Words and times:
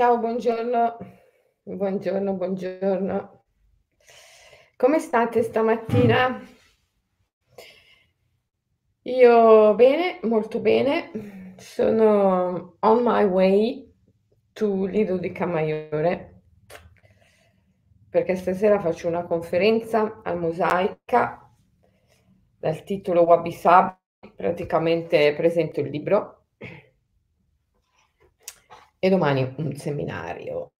Ciao, 0.00 0.16
buongiorno. 0.16 0.96
Buongiorno, 1.62 2.32
buongiorno. 2.32 3.44
Come 4.74 4.98
state 4.98 5.42
stamattina? 5.42 6.40
Io 9.02 9.74
bene, 9.74 10.20
molto 10.22 10.58
bene. 10.60 11.52
Sono 11.58 12.76
on 12.80 13.02
my 13.02 13.24
way 13.24 13.92
to 14.54 14.86
Lido 14.86 15.18
di 15.18 15.32
Camaiore 15.32 16.44
perché 18.08 18.36
stasera 18.36 18.80
faccio 18.80 19.06
una 19.06 19.24
conferenza 19.24 20.22
al 20.24 20.38
Mosaica 20.38 21.46
dal 22.58 22.82
titolo 22.84 23.24
Wabi 23.24 23.52
Sabi, 23.52 23.98
praticamente 24.34 25.34
presento 25.34 25.80
il 25.80 25.90
libro 25.90 26.39
e 29.00 29.08
domani 29.08 29.54
un 29.56 29.74
seminario. 29.74 30.72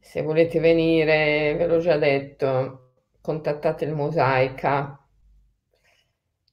Se 0.00 0.22
volete 0.22 0.58
venire, 0.58 1.54
ve 1.54 1.66
l'ho 1.66 1.78
già 1.78 1.98
detto, 1.98 2.94
contattate 3.20 3.84
il 3.84 3.92
Mosaica, 3.92 5.06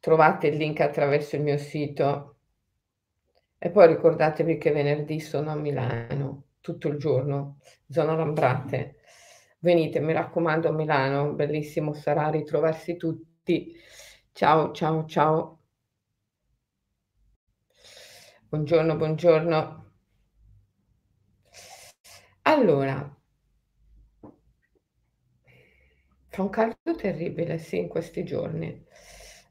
trovate 0.01 0.47
il 0.47 0.57
link 0.57 0.81
attraverso 0.81 1.37
il 1.37 1.41
mio 1.41 1.57
sito 1.57 2.35
e 3.57 3.71
poi 3.71 3.87
ricordatevi 3.87 4.57
che 4.57 4.71
venerdì 4.71 5.19
sono 5.21 5.51
a 5.51 5.55
Milano 5.55 6.43
tutto 6.59 6.89
il 6.89 6.97
giorno, 6.97 7.59
zona 7.87 8.15
Lambrate. 8.15 8.97
Venite, 9.59 9.99
mi 10.01 10.13
raccomando, 10.13 10.67
a 10.67 10.71
Milano, 10.71 11.31
bellissimo 11.33 11.93
sarà 11.93 12.29
ritrovarsi 12.29 12.97
tutti. 12.97 13.73
Ciao, 14.33 14.73
ciao, 14.73 15.05
ciao. 15.05 15.64
Buongiorno, 18.55 18.95
buongiorno. 18.95 19.91
Allora, 22.43 23.17
fa 26.29 26.41
un 26.41 26.49
caldo 26.49 26.95
terribile, 26.95 27.57
sì, 27.57 27.79
in 27.79 27.89
questi 27.89 28.23
giorni. 28.23 28.81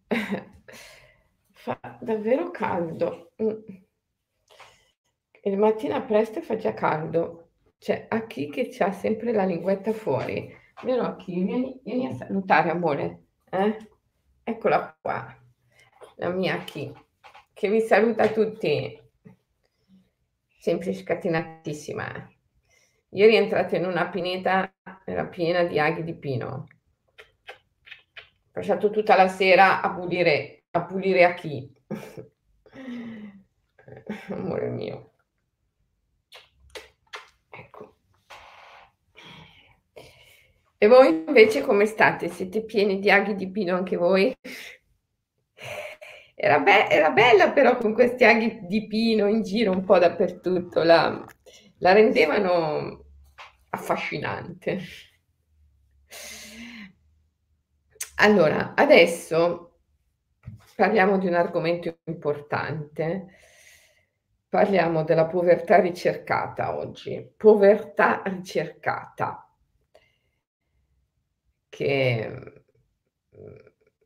fa 1.53 1.99
davvero 2.01 2.51
caldo. 2.51 3.33
Mm. 3.43 3.51
Il 5.43 5.59
mattina 5.59 6.01
presto 6.01 6.41
fa 6.41 6.57
già 6.57 6.73
caldo. 6.73 7.51
Cioè, 7.77 8.07
a 8.09 8.27
chi 8.27 8.49
che 8.49 8.75
ha 8.79 8.93
sempre 8.93 9.33
la 9.33 9.45
linguetta 9.45 9.93
fuori? 9.93 10.51
Vero 10.83 11.03
a 11.03 11.17
chi? 11.17 11.45
Vieni, 11.45 11.79
vieni 11.85 12.07
a 12.07 12.15
salutare, 12.15 12.71
amore. 12.71 13.25
Eh? 13.51 13.77
Eccola 14.45 14.97
qua, 15.03 15.27
la 16.17 16.31
mia 16.31 16.57
chi 16.65 17.04
che 17.55 17.71
vi 17.71 17.81
saluta 17.81 18.29
tutti. 18.29 19.01
Sempre 20.59 20.93
scatenatissima. 20.93 22.29
Ieri 23.11 23.37
è 23.37 23.39
entrata 23.39 23.77
in 23.77 23.87
una 23.87 24.09
pineta, 24.09 24.75
era 25.05 25.27
piena 25.27 25.63
di 25.63 25.79
aghi 25.79 26.03
di 26.03 26.15
pino. 26.15 26.47
Ho 26.47 26.67
passato 28.51 28.91
tutta 28.91 29.15
la 29.15 29.29
sera 29.29 29.81
a 29.81 29.95
pulire, 29.95 30.65
a 30.73 30.85
pulire 30.85 31.25
a 31.25 31.35
chi? 31.35 31.73
Amore 34.31 34.69
mio. 34.69 35.13
Ecco. 37.51 37.97
E 40.77 40.87
voi 40.89 41.25
invece 41.27 41.63
come 41.63 41.87
state? 41.87 42.29
Siete 42.29 42.65
pieni 42.65 42.99
di 42.99 43.11
aghi 43.11 43.37
di 43.37 43.49
pino 43.49 43.77
anche 43.77 43.97
voi? 43.97 44.37
Era, 46.37 46.59
be- 46.61 46.89
era, 46.91 47.11
bella 47.11 47.51
però 47.53 47.77
con 47.77 47.95
questi 47.95 48.25
aghi 48.25 48.61
di 48.67 48.87
pino 48.87 49.27
in 49.29 49.43
giro 49.43 49.71
un 49.73 49.85
po' 49.85 49.99
dappertutto, 49.99 50.83
la, 50.83 51.25
la 51.79 51.93
rendevano 51.93 53.05
affascinante. 53.71 54.81
Allora, 58.17 58.75
adesso 58.75 59.81
parliamo 60.77 61.19
di 61.19 61.27
un 61.27 61.35
argomento 61.35 61.99
importante. 62.05 63.27
Parliamo 64.49 65.05
della 65.05 65.27
povertà 65.27 65.81
ricercata 65.81 66.77
oggi. 66.77 67.33
Povertà 67.37 68.23
ricercata, 68.25 69.47
che 71.69 72.31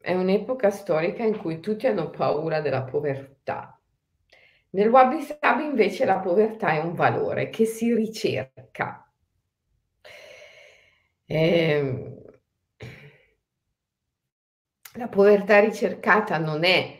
è 0.08 0.14
un'epoca 0.14 0.70
storica 0.70 1.22
in 1.22 1.36
cui 1.36 1.60
tutti 1.60 1.86
hanno 1.86 2.08
paura 2.08 2.62
della 2.62 2.82
povertà. 2.82 3.78
Nel 4.70 4.88
Wabi 4.88 5.20
Sabi 5.20 5.64
invece 5.64 6.06
la 6.06 6.18
povertà 6.18 6.70
è 6.70 6.78
un 6.78 6.94
valore 6.94 7.50
che 7.50 7.66
si 7.66 7.94
ricerca. 7.94 9.06
Eh, 11.26 12.22
la 14.94 15.08
povertà 15.08 15.60
ricercata 15.60 16.38
non 16.38 16.64
è 16.64 16.98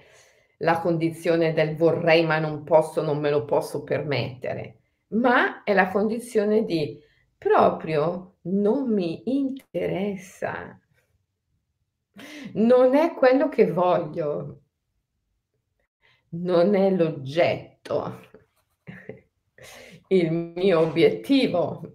la 0.58 0.78
condizione 0.78 1.54
del 1.54 1.76
vorrei 1.76 2.26
ma 2.26 2.38
non 2.38 2.62
posso, 2.62 3.00
non 3.00 3.20
me 3.20 3.30
lo 3.30 3.46
posso 3.46 3.84
permettere, 3.84 4.80
ma 5.12 5.62
è 5.62 5.72
la 5.72 5.88
condizione 5.88 6.62
di 6.64 7.00
proprio 7.38 8.34
non 8.42 8.92
mi 8.92 9.22
interessa 9.38 10.78
non 12.54 12.94
è 12.94 13.14
quello 13.14 13.48
che 13.48 13.70
voglio, 13.70 14.62
non 16.30 16.74
è 16.74 16.90
l'oggetto, 16.90 18.20
il 20.08 20.32
mio 20.32 20.80
obiettivo. 20.80 21.92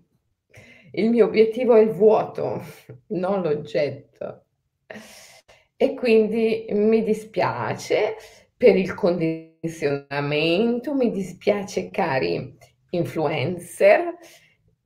Il 0.96 1.10
mio 1.10 1.26
obiettivo 1.26 1.74
è 1.74 1.82
il 1.82 1.90
vuoto, 1.90 2.62
non 3.08 3.42
l'oggetto. 3.42 4.46
E 5.76 5.96
quindi 5.96 6.68
mi 6.70 7.04
dispiace 7.04 8.16
per 8.56 8.78
il 8.78 8.94
condizionamento, 8.94 10.94
mi 10.94 11.10
dispiace 11.10 11.90
cari 11.90 12.56
influencer, 12.92 14.20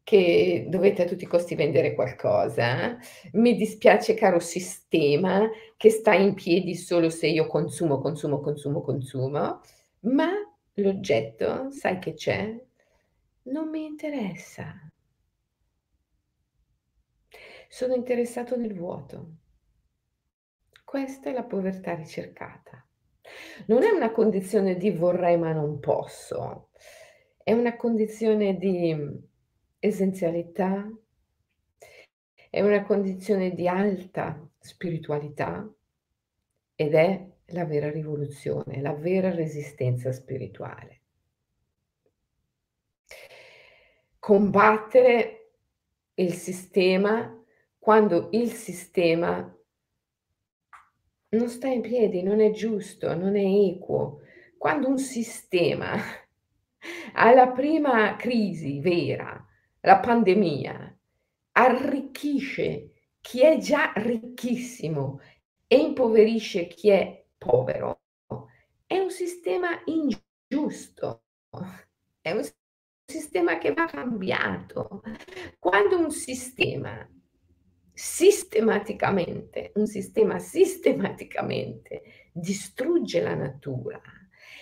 che 0.07 0.67
dovete 0.69 1.01
a 1.01 1.05
tutti 1.05 1.25
i 1.25 1.27
costi 1.27 1.53
vendere 1.53 1.93
qualcosa. 1.93 2.97
Mi 3.33 3.57
dispiace, 3.57 4.13
caro 4.13 4.39
sistema, 4.39 5.49
che 5.75 5.89
sta 5.89 6.13
in 6.13 6.33
piedi 6.33 6.75
solo 6.75 7.09
se 7.09 7.27
io 7.27 7.45
consumo, 7.45 7.99
consumo, 7.99 8.39
consumo, 8.39 8.79
consumo, 8.79 9.59
ma 10.03 10.29
l'oggetto, 10.75 11.71
sai 11.71 11.99
che 11.99 12.13
c'è? 12.13 12.57
Non 13.43 13.67
mi 13.67 13.83
interessa. 13.83 14.79
Sono 17.67 17.93
interessato 17.93 18.55
nel 18.55 18.75
vuoto. 18.75 19.31
Questa 20.85 21.29
è 21.29 21.33
la 21.33 21.43
povertà 21.43 21.95
ricercata. 21.95 22.81
Non 23.65 23.83
è 23.83 23.89
una 23.89 24.11
condizione 24.11 24.77
di 24.77 24.89
vorrei 24.89 25.37
ma 25.37 25.51
non 25.51 25.81
posso, 25.81 26.69
è 27.43 27.51
una 27.51 27.75
condizione 27.75 28.55
di 28.55 29.35
essenzialità, 29.79 30.89
è 32.49 32.61
una 32.61 32.83
condizione 32.83 33.53
di 33.53 33.67
alta 33.67 34.47
spiritualità 34.59 35.69
ed 36.75 36.93
è 36.93 37.27
la 37.47 37.65
vera 37.65 37.89
rivoluzione, 37.89 38.81
la 38.81 38.93
vera 38.93 39.33
resistenza 39.33 40.11
spirituale. 40.11 41.01
Combattere 44.19 45.51
il 46.15 46.33
sistema 46.33 47.37
quando 47.87 48.27
il 48.33 48.51
sistema 48.51 49.57
non 51.29 51.47
sta 51.47 51.67
in 51.67 51.79
piedi, 51.79 52.21
non 52.21 52.41
è 52.41 52.51
giusto, 52.51 53.15
non 53.15 53.37
è 53.37 53.43
equo. 53.43 54.19
Quando 54.57 54.89
un 54.89 54.97
sistema 54.97 55.95
alla 57.13 57.47
prima 57.51 58.17
crisi 58.17 58.81
vera 58.81 59.46
la 59.87 59.99
pandemia 59.99 60.99
arricchisce 61.53 62.91
chi 63.21 63.41
è 63.41 63.57
già 63.57 63.93
ricchissimo 63.95 65.21
e 65.65 65.77
impoverisce 65.77 66.67
chi 66.67 66.89
è 66.89 67.25
povero, 67.37 68.01
è 68.85 68.97
un 68.99 69.09
sistema 69.09 69.69
ingiusto, 69.85 71.23
è 72.19 72.31
un 72.31 72.45
sistema 73.05 73.57
che 73.57 73.71
va 73.73 73.85
cambiato. 73.85 75.03
Quando 75.57 75.97
un 75.97 76.11
sistema 76.11 77.09
sistematicamente, 77.93 79.71
un 79.75 79.87
sistema 79.87 80.37
sistematicamente 80.37 82.29
distrugge 82.33 83.21
la 83.21 83.35
natura 83.35 84.01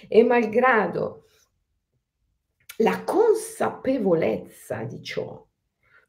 e 0.08 0.24
malgrado 0.24 1.26
la 2.78 3.04
consapevolezza 3.04 4.84
di 4.84 5.02
ciò 5.02 5.46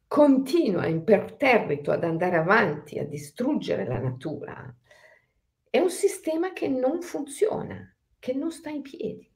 continua 0.07 0.87
imperterrito 0.87 1.91
ad 1.91 2.03
andare 2.03 2.37
avanti, 2.37 2.97
a 2.97 3.05
distruggere 3.05 3.85
la 3.85 3.99
natura, 3.99 4.75
è 5.69 5.79
un 5.79 5.89
sistema 5.89 6.53
che 6.53 6.67
non 6.67 7.01
funziona, 7.01 7.93
che 8.17 8.33
non 8.33 8.51
sta 8.51 8.69
in 8.69 8.81
piedi. 8.81 9.29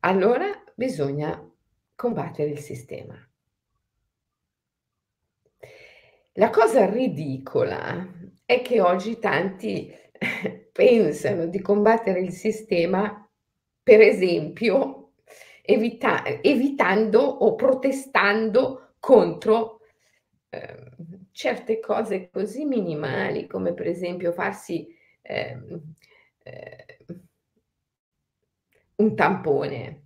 Allora 0.00 0.46
bisogna 0.74 1.42
combattere 1.94 2.50
il 2.50 2.58
sistema. 2.58 3.16
La 6.34 6.50
cosa 6.50 6.88
ridicola 6.88 8.08
è 8.44 8.62
che 8.62 8.80
oggi 8.80 9.18
tanti 9.18 9.92
pensano 10.72 11.46
di 11.46 11.60
combattere 11.60 12.20
il 12.20 12.32
sistema, 12.32 13.28
per 13.82 14.00
esempio, 14.00 14.99
evita- 15.62 16.24
evitando 16.42 17.20
o 17.20 17.54
protestando 17.54 18.94
contro 18.98 19.80
eh, 20.50 20.90
certe 21.32 21.80
cose 21.80 22.28
così 22.30 22.64
minimali 22.64 23.46
come 23.46 23.72
per 23.72 23.86
esempio 23.86 24.32
farsi 24.32 24.86
eh, 25.22 25.56
eh, 26.42 26.98
un 28.96 29.14
tampone. 29.16 30.02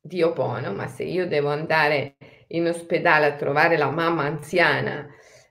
Dio 0.00 0.32
buono, 0.32 0.72
ma 0.72 0.86
se 0.86 1.04
io 1.04 1.26
devo 1.26 1.50
andare 1.50 2.16
in 2.48 2.66
ospedale 2.66 3.26
a 3.26 3.36
trovare 3.36 3.76
la 3.76 3.90
mamma 3.90 4.24
anziana 4.24 5.06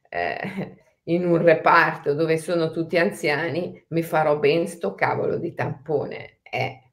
eh, 0.10 0.78
in 1.08 1.26
un 1.26 1.38
reparto 1.42 2.14
dove 2.14 2.38
sono 2.38 2.72
tutti 2.72 2.98
anziani, 2.98 3.86
mi 3.90 4.02
farò 4.02 4.40
ben 4.40 4.68
sto 4.68 4.96
cavolo 4.96 5.38
di 5.38 5.54
tampone. 5.54 6.40
Eh. 6.42 6.92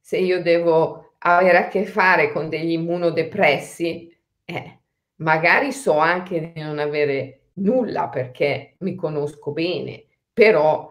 Se 0.00 0.18
io 0.18 0.42
devo 0.42 1.14
avere 1.18 1.58
a 1.58 1.68
che 1.68 1.84
fare 1.84 2.32
con 2.32 2.48
degli 2.48 2.72
immunodepressi, 2.72 4.16
eh, 4.44 4.78
magari 5.16 5.72
so 5.72 5.98
anche 5.98 6.52
di 6.52 6.60
non 6.60 6.78
avere 6.78 7.50
nulla 7.54 8.08
perché 8.08 8.76
mi 8.78 8.94
conosco 8.94 9.52
bene, 9.52 10.06
però 10.32 10.90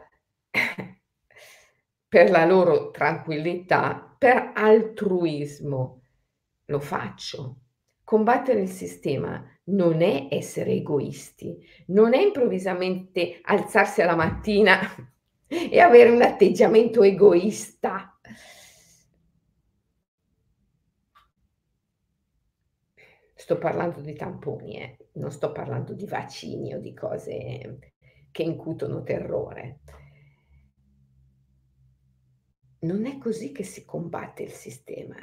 per 2.08 2.30
la 2.30 2.46
loro 2.46 2.92
tranquillità, 2.92 4.16
per 4.18 4.52
altruismo 4.54 6.02
lo 6.66 6.80
faccio. 6.80 7.56
Combattere 8.04 8.62
il 8.62 8.70
sistema 8.70 9.44
non 9.70 10.02
è 10.02 10.28
essere 10.30 10.72
egoisti, 10.72 11.58
non 11.88 12.14
è 12.14 12.22
improvvisamente 12.22 13.40
alzarsi 13.42 14.02
alla 14.02 14.16
mattina 14.16 14.80
e 15.48 15.80
avere 15.80 16.10
un 16.10 16.22
atteggiamento 16.22 17.04
egoista. 17.04 18.18
Sto 23.34 23.58
parlando 23.58 24.02
di 24.02 24.14
tamponi, 24.14 24.78
eh. 24.78 24.98
non 25.14 25.32
sto 25.32 25.52
parlando 25.52 25.94
di 25.94 26.06
vaccini 26.06 26.74
o 26.74 26.80
di 26.80 26.94
cose 26.94 27.80
che 28.32 28.44
incutono 28.44 29.02
terrore. 29.02 29.80
Non 32.82 33.06
è 33.06 33.18
così 33.18 33.52
che 33.52 33.64
si 33.64 33.86
combatte 33.86 34.44
il 34.44 34.52
sistema. 34.52 35.16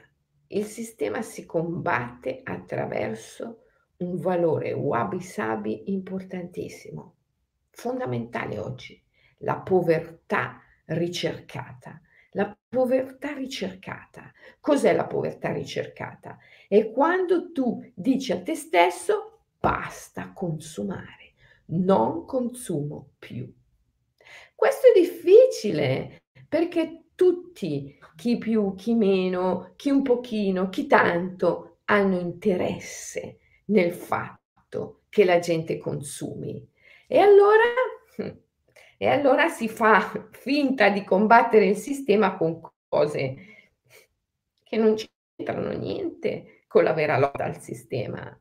Il 0.48 0.64
sistema 0.64 1.22
si 1.22 1.44
combatte 1.46 2.40
attraverso 2.42 3.65
un 3.98 4.16
valore 4.16 4.72
wabi-sabi 4.72 5.92
importantissimo, 5.92 7.14
fondamentale 7.70 8.58
oggi, 8.58 9.02
la 9.38 9.56
povertà 9.56 10.60
ricercata. 10.86 12.00
La 12.32 12.54
povertà 12.68 13.32
ricercata. 13.32 14.30
Cos'è 14.60 14.92
la 14.94 15.06
povertà 15.06 15.52
ricercata? 15.52 16.36
È 16.68 16.90
quando 16.90 17.50
tu 17.50 17.82
dici 17.94 18.30
a 18.30 18.42
te 18.42 18.54
stesso 18.54 19.44
basta 19.58 20.32
consumare, 20.34 21.32
non 21.66 22.26
consumo 22.26 23.12
più. 23.18 23.50
Questo 24.54 24.88
è 24.88 25.00
difficile 25.00 26.24
perché 26.46 27.04
tutti, 27.14 27.98
chi 28.16 28.36
più, 28.36 28.74
chi 28.74 28.94
meno, 28.94 29.72
chi 29.76 29.88
un 29.88 30.02
pochino, 30.02 30.68
chi 30.68 30.86
tanto, 30.86 31.78
hanno 31.86 32.18
interesse 32.18 33.38
nel 33.66 33.92
fatto 33.92 35.02
che 35.08 35.24
la 35.24 35.38
gente 35.38 35.78
consumi. 35.78 36.66
E 37.06 37.18
allora, 37.18 37.62
e 38.96 39.06
allora 39.06 39.48
si 39.48 39.68
fa 39.68 40.28
finta 40.32 40.88
di 40.88 41.04
combattere 41.04 41.66
il 41.66 41.76
sistema 41.76 42.36
con 42.36 42.60
cose 42.88 43.36
che 44.62 44.76
non 44.76 44.94
c'entrano 44.94 45.70
niente 45.72 46.64
con 46.66 46.84
la 46.84 46.92
vera 46.92 47.18
lotta 47.18 47.44
al 47.44 47.60
sistema. 47.60 48.38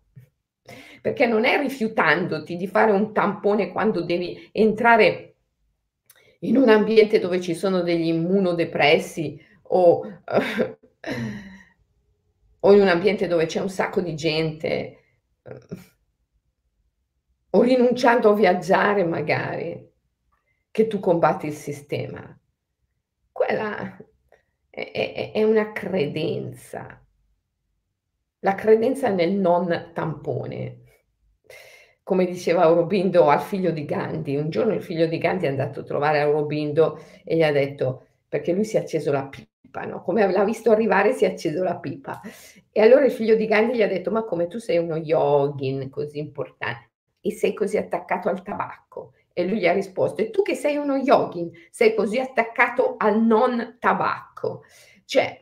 Perché 1.02 1.28
non 1.28 1.46
è 1.46 1.60
rifiutandoti 1.60 2.58
di 2.58 2.68
fare 2.68 2.92
un 2.92 3.14
tampone 3.14 3.72
quando 3.72 4.02
devi 4.02 4.50
entrare 4.52 5.36
in 6.40 6.58
un 6.58 6.70
ambiente 6.70 7.20
dove 7.20 7.40
ci 7.40 7.54
sono 7.54 7.82
degli 7.82 8.08
immunodepressi 8.08 9.40
o, 9.62 10.00
uh, 10.00 10.78
o 12.60 12.74
in 12.74 12.82
un 12.82 12.88
ambiente 12.88 13.28
dove 13.28 13.46
c'è 13.46 13.62
un 13.62 13.70
sacco 13.70 14.02
di 14.02 14.16
gente 14.16 15.05
o 17.52 17.62
rinunciando 17.62 18.32
a 18.32 18.36
viaggiare 18.36 19.04
magari, 19.06 19.92
che 20.72 20.88
tu 20.88 21.00
combatti 21.00 21.48
il 21.48 21.54
sistema. 21.54 22.38
Quella 23.32 23.98
è, 24.70 24.92
è, 24.92 25.32
è 25.34 25.44
una 25.44 25.72
credenza, 25.72 27.02
la 28.40 28.56
credenza 28.56 29.10
nel 29.10 29.34
non 29.34 29.92
tampone. 29.94 30.82
Come 32.04 32.26
diceva 32.26 32.64
Aurobindo 32.64 33.30
al 33.30 33.42
figlio 33.42 33.72
di 33.72 33.86
Gandhi, 33.86 34.36
un 34.36 34.50
giorno 34.50 34.74
il 34.74 34.84
figlio 34.84 35.08
di 35.08 35.18
Gandhi 35.18 35.46
è 35.46 35.50
andato 35.50 35.80
a 35.80 35.84
trovare 35.84 36.20
Aurobindo 36.20 37.00
e 37.24 37.36
gli 37.36 37.42
ha 37.42 37.52
detto, 37.52 38.08
perché 38.28 38.52
lui 38.52 38.64
si 38.64 38.76
è 38.76 38.82
acceso 38.82 39.12
la 39.12 39.26
pipa, 39.28 39.50
no? 39.86 40.02
Come 40.02 40.32
l'ha 40.32 40.44
visto 40.44 40.72
arrivare 40.72 41.14
si 41.14 41.26
è 41.26 41.32
acceso 41.32 41.64
la 41.64 41.78
pipa. 41.78 42.22
E 42.72 42.82
allora 42.82 43.06
il 43.06 43.12
figlio 43.12 43.36
di 43.36 43.46
Gandhi 43.48 43.78
gli 43.78 43.82
ha 43.82 43.88
detto, 43.88 44.12
ma 44.12 44.24
come 44.24 44.48
tu 44.48 44.58
sei 44.58 44.78
uno 44.78 44.96
yogin 44.98 45.90
così 45.90 46.20
importante 46.20 46.90
e 47.22 47.32
sei 47.32 47.54
così 47.54 47.78
attaccato 47.78 48.30
al 48.30 48.44
tabacco? 48.44 49.14
E 49.34 49.46
lui 49.48 49.60
gli 49.60 49.68
ha 49.68 49.74
risposto, 49.74 50.22
e 50.22 50.30
tu 50.30 50.42
che 50.44 50.56
sei 50.56 50.78
uno 50.78 50.96
yogin, 50.96 51.52
sei 51.70 51.94
così 51.94 52.20
attaccato 52.20 52.96
al 52.98 53.22
non 53.22 53.78
tabacco? 53.80 54.64
Cioè, 55.04 55.38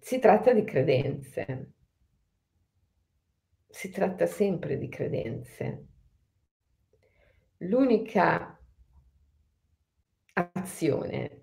si 0.00 0.18
tratta 0.18 0.52
di 0.52 0.64
credenze. 0.64 1.72
Si 3.68 3.88
tratta 3.90 4.26
sempre 4.26 4.76
di 4.78 4.88
credenze. 4.88 5.86
L'unica 7.58 8.58
azione 10.34 11.40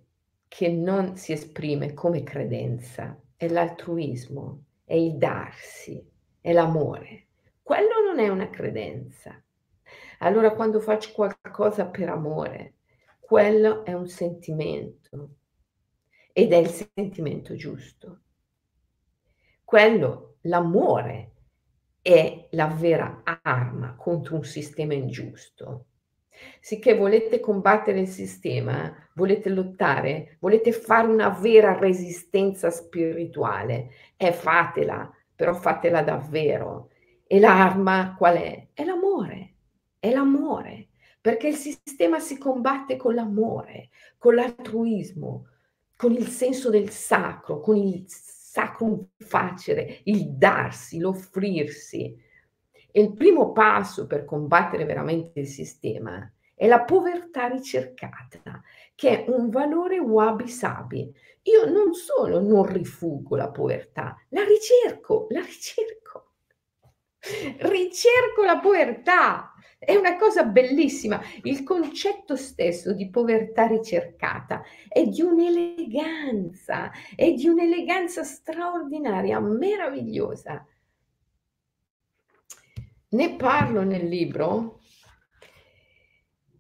che 0.48 0.70
non 0.70 1.16
si 1.16 1.32
esprime 1.32 1.94
come 1.94 2.24
credenza 2.24 3.20
è 3.36 3.48
l'altruismo, 3.48 4.64
è 4.84 4.96
il 4.96 5.18
darsi, 5.18 6.04
è 6.42 6.52
l'amore. 6.52 7.28
Quello 7.62 8.02
non 8.04 8.20
è 8.20 8.30
una 8.30 8.50
credenza. 8.50 9.42
Allora 10.20 10.54
quando 10.54 10.80
faccio 10.80 11.12
qualcosa 11.14 11.86
per 11.86 12.10
amore, 12.10 12.74
quello 13.20 13.86
è 13.86 13.94
un 13.94 14.08
sentimento 14.08 15.36
ed 16.34 16.52
è 16.52 16.58
il 16.58 16.68
sentimento 16.70 17.56
giusto. 17.56 18.22
Quello, 19.64 20.38
l'amore, 20.42 21.34
è 22.02 22.48
la 22.52 22.68
vera 22.68 23.22
arma 23.44 23.96
contro 23.96 24.36
un 24.36 24.44
sistema 24.44 24.94
ingiusto 24.96 25.89
Sicché 26.60 26.96
volete 26.96 27.40
combattere 27.40 28.00
il 28.00 28.08
sistema, 28.08 28.94
volete 29.14 29.50
lottare, 29.50 30.38
volete 30.40 30.72
fare 30.72 31.08
una 31.08 31.30
vera 31.30 31.78
resistenza 31.78 32.70
spirituale, 32.70 33.90
e 34.18 34.28
eh, 34.28 34.32
fatela, 34.34 35.12
però 35.36 35.54
fatela 35.54 36.02
davvero. 36.02 36.90
E 37.26 37.40
l'arma 37.40 38.16
qual 38.18 38.38
è? 38.38 38.68
È 38.74 38.84
l'amore, 38.84 39.54
è 40.00 40.12
l'amore, 40.12 40.88
perché 41.22 41.50
il 41.50 41.56
sistema 41.56 42.20
si 42.20 42.38
combatte 42.38 42.96
con 42.96 43.14
l'amore, 43.14 43.90
con 44.18 44.36
l'altruismo, 44.36 45.46
con 45.96 46.14
il 46.14 46.28
senso 46.28 46.70
del 46.70 46.90
sacro, 46.90 47.60
con 47.60 47.76
il 47.76 48.06
sacro 48.08 49.10
facere, 49.18 50.00
il 50.06 50.30
darsi, 50.32 50.98
l'offrirsi. 50.98 52.18
E 52.92 53.02
il 53.02 53.14
primo 53.14 53.52
passo 53.52 54.08
per 54.08 54.26
combattere 54.26 54.86
veramente 54.86 55.42
il 55.42 55.48
sistema 55.48 56.32
è 56.60 56.68
la 56.68 56.82
povertà 56.82 57.48
ricercata, 57.48 58.62
che 58.94 59.24
è 59.24 59.30
un 59.30 59.50
valore 59.50 59.98
wabi-sabi. 59.98 61.10
Io 61.44 61.72
non 61.72 61.94
solo 61.94 62.42
non 62.42 62.66
rifugo 62.66 63.38
la 63.38 63.50
povertà, 63.50 64.18
la 64.30 64.44
ricerco, 64.44 65.28
la 65.30 65.40
ricerco. 65.40 66.34
Ricerco 67.60 68.44
la 68.44 68.60
povertà. 68.60 69.54
È 69.78 69.96
una 69.96 70.18
cosa 70.18 70.44
bellissima. 70.44 71.22
Il 71.44 71.64
concetto 71.64 72.36
stesso 72.36 72.92
di 72.92 73.10
povertà 73.10 73.66
ricercata 73.66 74.62
è 74.90 75.06
di 75.06 75.22
un'eleganza, 75.22 76.92
è 77.16 77.32
di 77.32 77.48
un'eleganza 77.48 78.26
straordinaria, 78.26 79.40
meravigliosa. 79.40 80.66
Ne 83.12 83.36
parlo 83.36 83.84
nel 83.84 84.08
libro. 84.08 84.82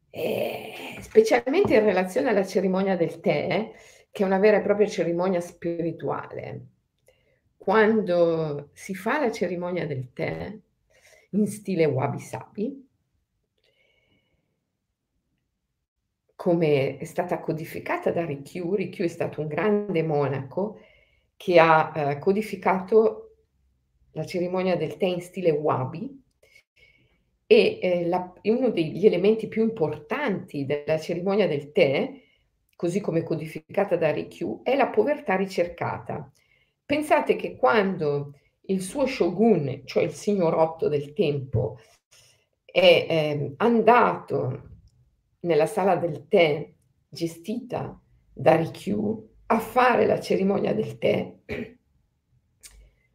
Eh, 0.09 0.97
specialmente 0.99 1.75
in 1.75 1.83
relazione 1.83 2.29
alla 2.29 2.45
cerimonia 2.45 2.95
del 2.95 3.19
tè, 3.19 3.71
che 4.09 4.23
è 4.23 4.25
una 4.25 4.39
vera 4.39 4.57
e 4.57 4.61
propria 4.61 4.87
cerimonia 4.87 5.41
spirituale. 5.41 6.67
Quando 7.55 8.69
si 8.73 8.95
fa 8.95 9.19
la 9.19 9.31
cerimonia 9.31 9.85
del 9.85 10.11
tè 10.11 10.57
in 11.31 11.45
stile 11.45 11.85
wabi 11.85 12.19
sabi, 12.19 12.87
come 16.35 16.97
è 16.97 17.03
stata 17.03 17.39
codificata 17.39 18.11
da 18.11 18.25
Rikyu, 18.25 18.73
Rikyu 18.73 19.05
è 19.05 19.09
stato 19.09 19.41
un 19.41 19.47
grande 19.47 20.01
monaco 20.01 20.79
che 21.35 21.59
ha 21.59 21.91
eh, 21.93 22.17
codificato 22.17 23.35
la 24.13 24.25
cerimonia 24.25 24.75
del 24.75 24.97
tè 24.97 25.05
in 25.05 25.21
stile 25.21 25.51
wabi 25.51 26.27
e 27.51 27.79
eh, 27.81 28.05
la, 28.05 28.31
uno 28.43 28.69
degli 28.69 29.07
elementi 29.07 29.47
più 29.47 29.63
importanti 29.63 30.67
della 30.67 30.99
cerimonia 30.99 31.47
del 31.47 31.71
tè, 31.71 32.21
così 32.75 33.01
come 33.01 33.23
codificata 33.23 33.95
da 33.95 34.11
Rikyu, 34.11 34.61
è 34.61 34.75
la 34.75 34.89
povertà 34.89 35.35
ricercata. 35.35 36.31
Pensate 36.85 37.35
che 37.35 37.55
quando 37.55 38.35
il 38.67 38.83
suo 38.83 39.07
shogun, 39.07 39.81
cioè 39.85 40.03
il 40.03 40.11
signorotto 40.11 40.89
del 40.89 41.11
tempo, 41.13 41.79
è 42.63 43.07
eh, 43.09 43.53
andato 43.57 44.69
nella 45.39 45.65
sala 45.65 45.95
del 45.95 46.27
tè 46.27 46.71
gestita 47.09 47.99
da 48.31 48.57
Rikyu 48.57 49.27
a 49.47 49.57
fare 49.57 50.05
la 50.05 50.19
cerimonia 50.19 50.75
del 50.75 50.99
tè, 50.99 51.35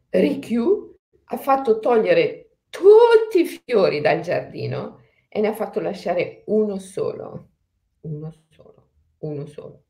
Rikyu 0.09 0.97
ha 1.23 1.37
fatto 1.37 1.79
togliere 1.79 2.44
tutti 2.75 3.39
i 3.39 3.45
fiori 3.45 4.01
dal 4.01 4.19
giardino 4.19 4.99
e 5.29 5.39
ne 5.39 5.47
ha 5.47 5.53
fatto 5.53 5.79
lasciare 5.79 6.43
uno 6.47 6.77
solo, 6.77 7.51
uno 8.01 8.33
solo, 8.49 8.89
uno 9.19 9.45
solo, 9.45 9.85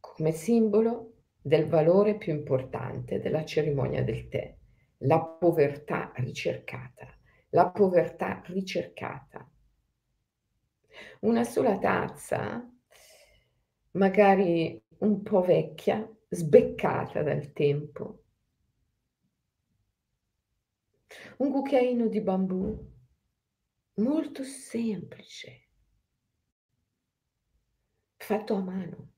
come 0.00 0.32
simbolo 0.32 1.12
del 1.40 1.68
valore 1.68 2.16
più 2.16 2.32
importante 2.32 3.20
della 3.20 3.44
cerimonia 3.44 4.02
del 4.02 4.28
tè, 4.28 4.56
la 4.98 5.20
povertà 5.20 6.12
ricercata, 6.16 7.06
la 7.50 7.70
povertà 7.70 8.42
ricercata. 8.46 9.48
Una 11.20 11.44
sola 11.44 11.78
tazza, 11.78 12.68
magari 13.92 14.80
un 14.98 15.22
po' 15.22 15.42
vecchia, 15.42 16.08
sbeccata 16.28 17.22
dal 17.22 17.52
tempo, 17.52 18.21
un 21.42 21.50
cucchiaino 21.50 22.06
di 22.06 22.20
bambù 22.20 22.90
molto 23.94 24.44
semplice, 24.44 25.70
fatto 28.16 28.54
a 28.54 28.60
mano. 28.62 29.10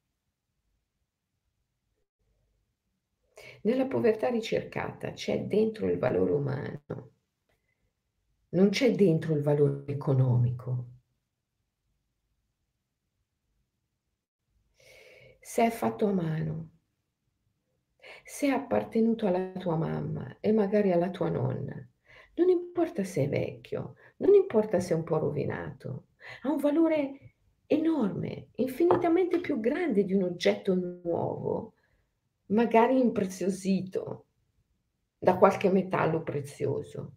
Nella 3.60 3.86
povertà 3.86 4.30
ricercata 4.30 5.12
c'è 5.12 5.44
dentro 5.44 5.86
il 5.86 5.98
valore 5.98 6.32
umano, 6.32 7.12
non 8.50 8.70
c'è 8.70 8.94
dentro 8.94 9.34
il 9.34 9.42
valore 9.42 9.92
economico. 9.92 10.92
Se 15.40 15.66
è 15.66 15.70
fatto 15.70 16.06
a 16.06 16.12
mano, 16.12 16.70
se 18.24 18.46
è 18.46 18.50
appartenuto 18.50 19.26
alla 19.26 19.52
tua 19.52 19.76
mamma 19.76 20.38
e 20.40 20.52
magari 20.52 20.90
alla 20.90 21.10
tua 21.10 21.28
nonna, 21.28 21.86
non 22.36 22.48
importa 22.48 23.04
se 23.04 23.24
è 23.24 23.28
vecchio, 23.28 23.94
non 24.18 24.34
importa 24.34 24.80
se 24.80 24.94
è 24.94 24.96
un 24.96 25.04
po' 25.04 25.18
rovinato, 25.18 26.06
ha 26.42 26.50
un 26.50 26.58
valore 26.58 27.34
enorme, 27.66 28.48
infinitamente 28.56 29.40
più 29.40 29.60
grande 29.60 30.04
di 30.04 30.14
un 30.14 30.24
oggetto 30.24 30.74
nuovo, 30.74 31.74
magari 32.46 32.98
impreziosito 32.98 34.26
da 35.18 35.36
qualche 35.38 35.70
metallo 35.70 36.22
prezioso. 36.22 37.12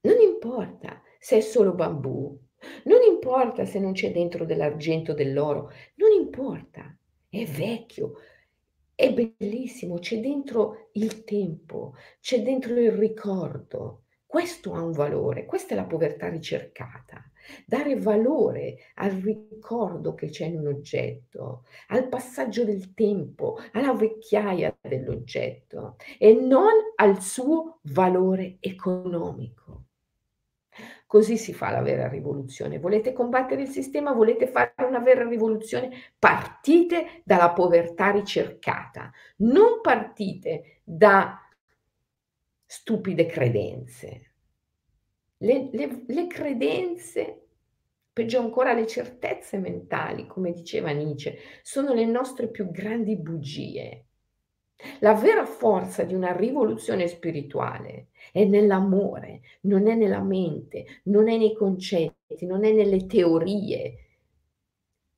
Non 0.00 0.20
importa 0.20 1.00
se 1.18 1.36
è 1.36 1.40
solo 1.40 1.74
bambù, 1.74 2.36
non 2.84 3.02
importa 3.08 3.64
se 3.64 3.78
non 3.78 3.92
c'è 3.92 4.12
dentro 4.12 4.44
dell'argento 4.44 5.12
o 5.12 5.14
dell'oro, 5.14 5.70
non 5.96 6.10
importa, 6.12 6.96
è 7.28 7.44
vecchio, 7.44 8.14
è 9.02 9.12
bellissimo, 9.12 9.98
c'è 9.98 10.20
dentro 10.20 10.90
il 10.92 11.24
tempo, 11.24 11.94
c'è 12.20 12.40
dentro 12.40 12.78
il 12.78 12.92
ricordo. 12.92 14.04
Questo 14.24 14.74
ha 14.74 14.80
un 14.80 14.92
valore, 14.92 15.44
questa 15.44 15.74
è 15.74 15.76
la 15.76 15.86
povertà 15.86 16.28
ricercata. 16.28 17.20
Dare 17.66 17.98
valore 17.98 18.76
al 18.94 19.10
ricordo 19.10 20.14
che 20.14 20.28
c'è 20.28 20.46
in 20.46 20.60
un 20.60 20.68
oggetto, 20.68 21.64
al 21.88 22.06
passaggio 22.08 22.64
del 22.64 22.94
tempo, 22.94 23.58
alla 23.72 23.92
vecchiaia 23.92 24.78
dell'oggetto 24.80 25.96
e 26.16 26.34
non 26.34 26.70
al 26.94 27.20
suo 27.20 27.80
valore 27.82 28.58
economico. 28.60 29.86
Così 31.12 31.36
si 31.36 31.52
fa 31.52 31.68
la 31.68 31.82
vera 31.82 32.08
rivoluzione. 32.08 32.78
Volete 32.78 33.12
combattere 33.12 33.60
il 33.60 33.68
sistema? 33.68 34.14
Volete 34.14 34.46
fare 34.46 34.72
una 34.78 34.98
vera 34.98 35.28
rivoluzione? 35.28 35.90
Partite 36.18 37.20
dalla 37.22 37.52
povertà 37.52 38.12
ricercata, 38.12 39.12
non 39.40 39.82
partite 39.82 40.80
da 40.82 41.38
stupide 42.64 43.26
credenze. 43.26 44.32
Le, 45.36 45.68
le, 45.70 46.04
le 46.06 46.26
credenze, 46.28 47.46
peggio 48.10 48.38
ancora 48.38 48.72
le 48.72 48.86
certezze 48.86 49.58
mentali, 49.58 50.26
come 50.26 50.50
diceva 50.50 50.92
Nietzsche, 50.92 51.36
sono 51.60 51.92
le 51.92 52.06
nostre 52.06 52.48
più 52.48 52.70
grandi 52.70 53.18
bugie. 53.18 54.06
La 55.00 55.14
vera 55.14 55.44
forza 55.44 56.02
di 56.04 56.14
una 56.14 56.32
rivoluzione 56.32 57.06
spirituale 57.06 58.08
è 58.32 58.44
nell'amore, 58.44 59.42
non 59.62 59.88
è 59.88 59.94
nella 59.94 60.22
mente, 60.22 61.00
non 61.04 61.28
è 61.28 61.36
nei 61.36 61.54
concetti, 61.54 62.46
non 62.46 62.64
è 62.64 62.72
nelle 62.72 63.06
teorie, 63.06 63.96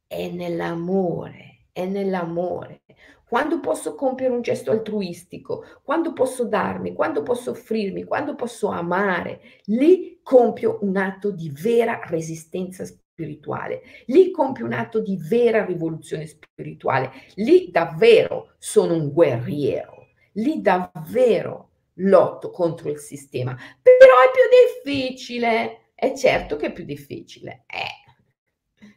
è 0.06 0.28
nell'amore, 0.30 1.66
è 1.72 1.86
nell'amore. 1.86 2.82
Quando 3.26 3.58
posso 3.58 3.94
compiere 3.94 4.34
un 4.34 4.42
gesto 4.42 4.70
altruistico, 4.70 5.64
quando 5.82 6.12
posso 6.12 6.44
darmi, 6.44 6.92
quando 6.92 7.22
posso 7.22 7.50
offrirmi, 7.50 8.04
quando 8.04 8.34
posso 8.34 8.68
amare, 8.68 9.40
lì 9.64 10.20
compio 10.22 10.78
un 10.82 10.96
atto 10.96 11.30
di 11.30 11.50
vera 11.50 12.00
resistenza 12.04 12.84
spirituale 12.84 13.03
spirituale, 13.14 13.82
lì 14.06 14.32
compie 14.32 14.64
un 14.64 14.72
atto 14.72 15.00
di 15.00 15.16
vera 15.16 15.64
rivoluzione 15.64 16.26
spirituale, 16.26 17.12
lì 17.36 17.70
davvero 17.70 18.54
sono 18.58 18.94
un 18.94 19.12
guerriero, 19.12 20.08
lì 20.32 20.60
davvero 20.60 21.70
lotto 21.98 22.50
contro 22.50 22.90
il 22.90 22.98
sistema, 22.98 23.54
però 23.80 23.94
è 23.96 24.30
più 24.32 24.82
difficile, 24.82 25.92
è 25.94 26.12
certo 26.14 26.56
che 26.56 26.66
è 26.66 26.72
più 26.72 26.84
difficile, 26.84 27.62
è 27.66 27.86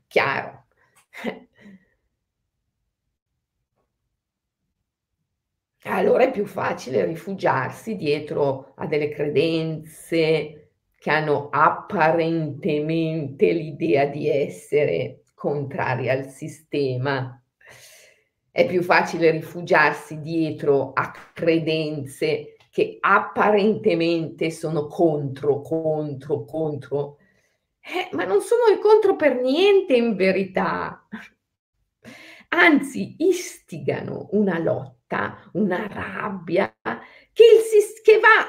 chiaro. 0.08 0.66
Allora 5.84 6.24
è 6.24 6.32
più 6.32 6.46
facile 6.46 7.06
rifugiarsi 7.06 7.96
dietro 7.96 8.74
a 8.76 8.88
delle 8.88 9.10
credenze, 9.10 10.67
che 11.08 11.14
hanno 11.14 11.48
apparentemente 11.50 13.54
l'idea 13.54 14.08
di 14.08 14.28
essere 14.28 15.24
contrari 15.36 16.10
al 16.10 16.28
sistema. 16.28 17.42
È 18.52 18.66
più 18.66 18.84
facile 18.84 19.32
rifugiarsi 19.32 20.20
dietro 20.20 20.92
a 20.92 21.14
credenze 21.34 22.58
che 22.70 22.98
apparentemente 23.00 24.52
sono 24.52 24.88
contro, 24.88 25.62
contro, 25.62 26.44
contro, 26.44 27.20
eh, 27.80 28.10
ma 28.12 28.26
non 28.26 28.42
sono 28.42 28.64
contro 28.82 29.16
per 29.16 29.40
niente 29.40 29.96
in 29.96 30.14
verità. 30.14 31.08
Anzi, 32.50 33.16
istigano 33.20 34.28
una 34.32 34.60
lotta, 34.60 35.38
una 35.54 35.88
rabbia 35.88 36.67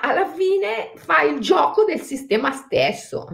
alla 0.00 0.26
fine, 0.28 0.92
fa 0.96 1.22
il 1.22 1.40
gioco 1.40 1.84
del 1.84 2.00
sistema 2.00 2.52
stesso. 2.52 3.26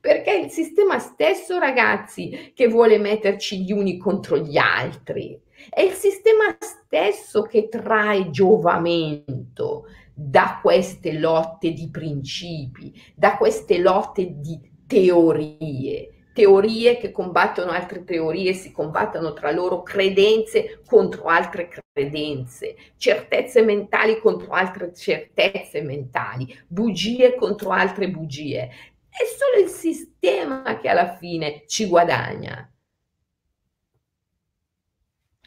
Perché 0.00 0.32
è 0.32 0.44
il 0.44 0.50
sistema 0.50 0.98
stesso, 0.98 1.58
ragazzi, 1.58 2.52
che 2.54 2.68
vuole 2.68 2.98
metterci 2.98 3.62
gli 3.62 3.72
uni 3.72 3.96
contro 3.96 4.36
gli 4.36 4.58
altri. 4.58 5.40
È 5.70 5.80
il 5.80 5.92
sistema 5.92 6.56
stesso 6.58 7.42
che 7.42 7.68
trae 7.68 8.30
giovamento 8.30 9.86
da 10.12 10.60
queste 10.62 11.12
lotte 11.12 11.72
di 11.72 11.88
principi, 11.90 12.92
da 13.14 13.36
queste 13.36 13.78
lotte 13.78 14.38
di 14.40 14.60
teorie 14.86 16.13
teorie 16.34 16.98
che 16.98 17.12
combattono 17.12 17.70
altre 17.70 18.04
teorie, 18.04 18.52
si 18.52 18.72
combattono 18.72 19.32
tra 19.32 19.52
loro 19.52 19.82
credenze 19.82 20.82
contro 20.84 21.24
altre 21.26 21.68
credenze, 21.68 22.74
certezze 22.96 23.62
mentali 23.62 24.18
contro 24.18 24.52
altre 24.52 24.92
certezze 24.92 25.80
mentali, 25.80 26.46
bugie 26.66 27.36
contro 27.36 27.70
altre 27.70 28.10
bugie. 28.10 28.68
è 29.08 29.24
solo 29.24 29.64
il 29.64 29.70
sistema 29.70 30.76
che 30.78 30.88
alla 30.88 31.16
fine 31.16 31.62
ci 31.66 31.86
guadagna. 31.86 32.68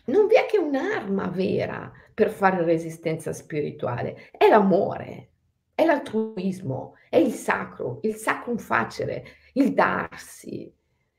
Non 0.05 0.27
vi 0.27 0.35
è 0.35 0.45
che 0.45 0.57
un'arma 0.57 1.27
vera 1.27 1.91
per 2.13 2.29
fare 2.29 2.63
resistenza 2.63 3.33
spirituale, 3.33 4.29
è 4.31 4.47
l'amore, 4.47 5.31
è 5.75 5.83
l'altruismo, 5.83 6.93
è 7.09 7.17
il 7.17 7.33
sacro, 7.33 7.99
il 8.03 8.15
sacrum 8.15 8.57
facere, 8.57 9.23
il 9.53 9.73
darsi. 9.73 10.73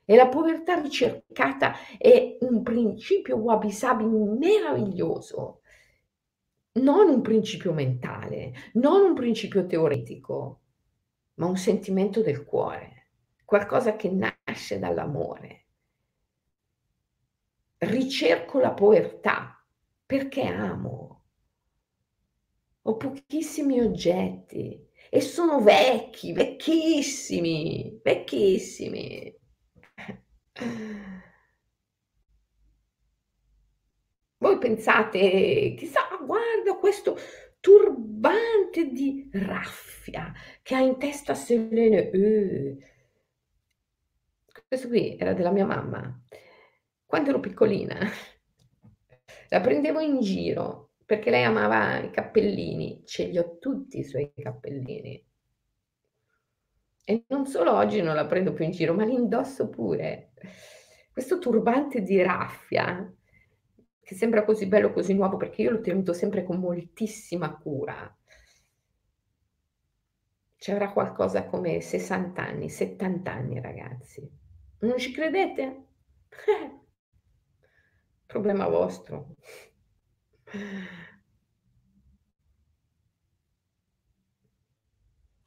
E 0.09 0.15
la 0.15 0.27
povertà 0.27 0.81
ricercata 0.81 1.75
è 1.95 2.37
un 2.39 2.63
principio 2.63 3.35
wabi 3.35 3.69
sabi 3.69 4.05
meraviglioso, 4.05 5.61
non 6.79 7.09
un 7.09 7.21
principio 7.21 7.73
mentale, 7.73 8.53
non 8.73 9.01
un 9.03 9.13
principio 9.13 9.67
teoretico, 9.67 10.61
ma 11.35 11.45
un 11.45 11.57
sentimento 11.57 12.23
del 12.23 12.43
cuore, 12.43 13.09
qualcosa 13.45 13.95
che 13.95 14.09
nasce 14.09 14.79
dall'amore. 14.79 15.65
Ricerco 17.77 18.57
la 18.57 18.71
povertà 18.71 19.63
perché 20.07 20.41
amo. 20.41 21.23
Ho 22.81 22.97
pochissimi 22.97 23.79
oggetti 23.79 24.87
e 25.07 25.21
sono 25.21 25.61
vecchi, 25.61 26.33
vecchissimi, 26.33 27.99
vecchissimi. 28.01 29.37
Voi 34.37 34.57
pensate, 34.57 35.75
chissà, 35.77 36.01
guarda 36.25 36.75
questo 36.79 37.17
turbante 37.59 38.87
di 38.91 39.29
raffia 39.33 40.33
che 40.61 40.75
ha 40.75 40.79
in 40.79 40.97
testa 40.97 41.33
Selene. 41.33 42.09
Uh. 42.13 42.77
Questo 44.67 44.87
qui 44.87 45.17
era 45.17 45.33
della 45.33 45.51
mia 45.51 45.65
mamma. 45.65 46.23
Quando 47.05 47.29
ero 47.29 47.39
piccolina, 47.39 47.97
la 49.49 49.61
prendevo 49.61 49.99
in 49.99 50.19
giro 50.21 50.91
perché 51.05 51.29
lei 51.31 51.43
amava 51.43 51.99
i 51.99 52.11
cappellini. 52.11 53.01
Ce 53.05 53.25
li 53.25 53.37
ho 53.37 53.57
tutti 53.57 53.99
i 53.99 54.03
suoi 54.03 54.31
cappellini. 54.35 55.25
E 57.03 57.23
non 57.29 57.47
solo 57.47 57.73
oggi 57.73 58.01
non 58.01 58.13
la 58.13 58.27
prendo 58.27 58.53
più 58.53 58.63
in 58.63 58.71
giro, 58.71 58.93
ma 58.93 59.03
li 59.03 59.15
indosso 59.15 59.69
pure. 59.69 60.28
Questo 61.11 61.39
turbante 61.39 62.01
di 62.01 62.21
raffia 62.21 63.13
che 64.01 64.15
sembra 64.15 64.43
così 64.43 64.65
bello, 64.65 64.91
così 64.91 65.13
nuovo, 65.13 65.37
perché 65.37 65.61
io 65.61 65.71
l'ho 65.71 65.81
tenuto 65.81 66.13
sempre 66.13 66.43
con 66.43 66.59
moltissima 66.59 67.55
cura. 67.55 68.11
C'era 70.55 70.91
qualcosa 70.91 71.45
come 71.45 71.79
60 71.79 72.41
anni, 72.41 72.69
70 72.69 73.31
anni, 73.31 73.61
ragazzi. 73.61 74.27
Non 74.79 74.97
ci 74.97 75.11
credete? 75.11 75.83
problema 78.29 78.67
vostro. 78.67 79.35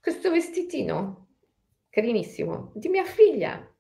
Questo 0.01 0.31
vestitino, 0.31 1.37
carinissimo, 1.89 2.73
di 2.75 2.89
mia 2.89 3.05
figlia. 3.05 3.72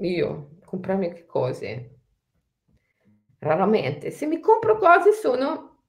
Io 0.00 0.58
comprarmi 0.64 1.12
che 1.12 1.26
cose? 1.26 1.98
Raramente. 3.38 4.10
Se 4.10 4.26
mi 4.26 4.40
compro 4.40 4.76
cose 4.76 5.12
sono, 5.12 5.84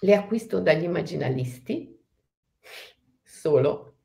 le 0.00 0.14
acquisto 0.14 0.60
dagli 0.60 0.84
immaginalisti, 0.84 1.96
solo. 3.22 3.96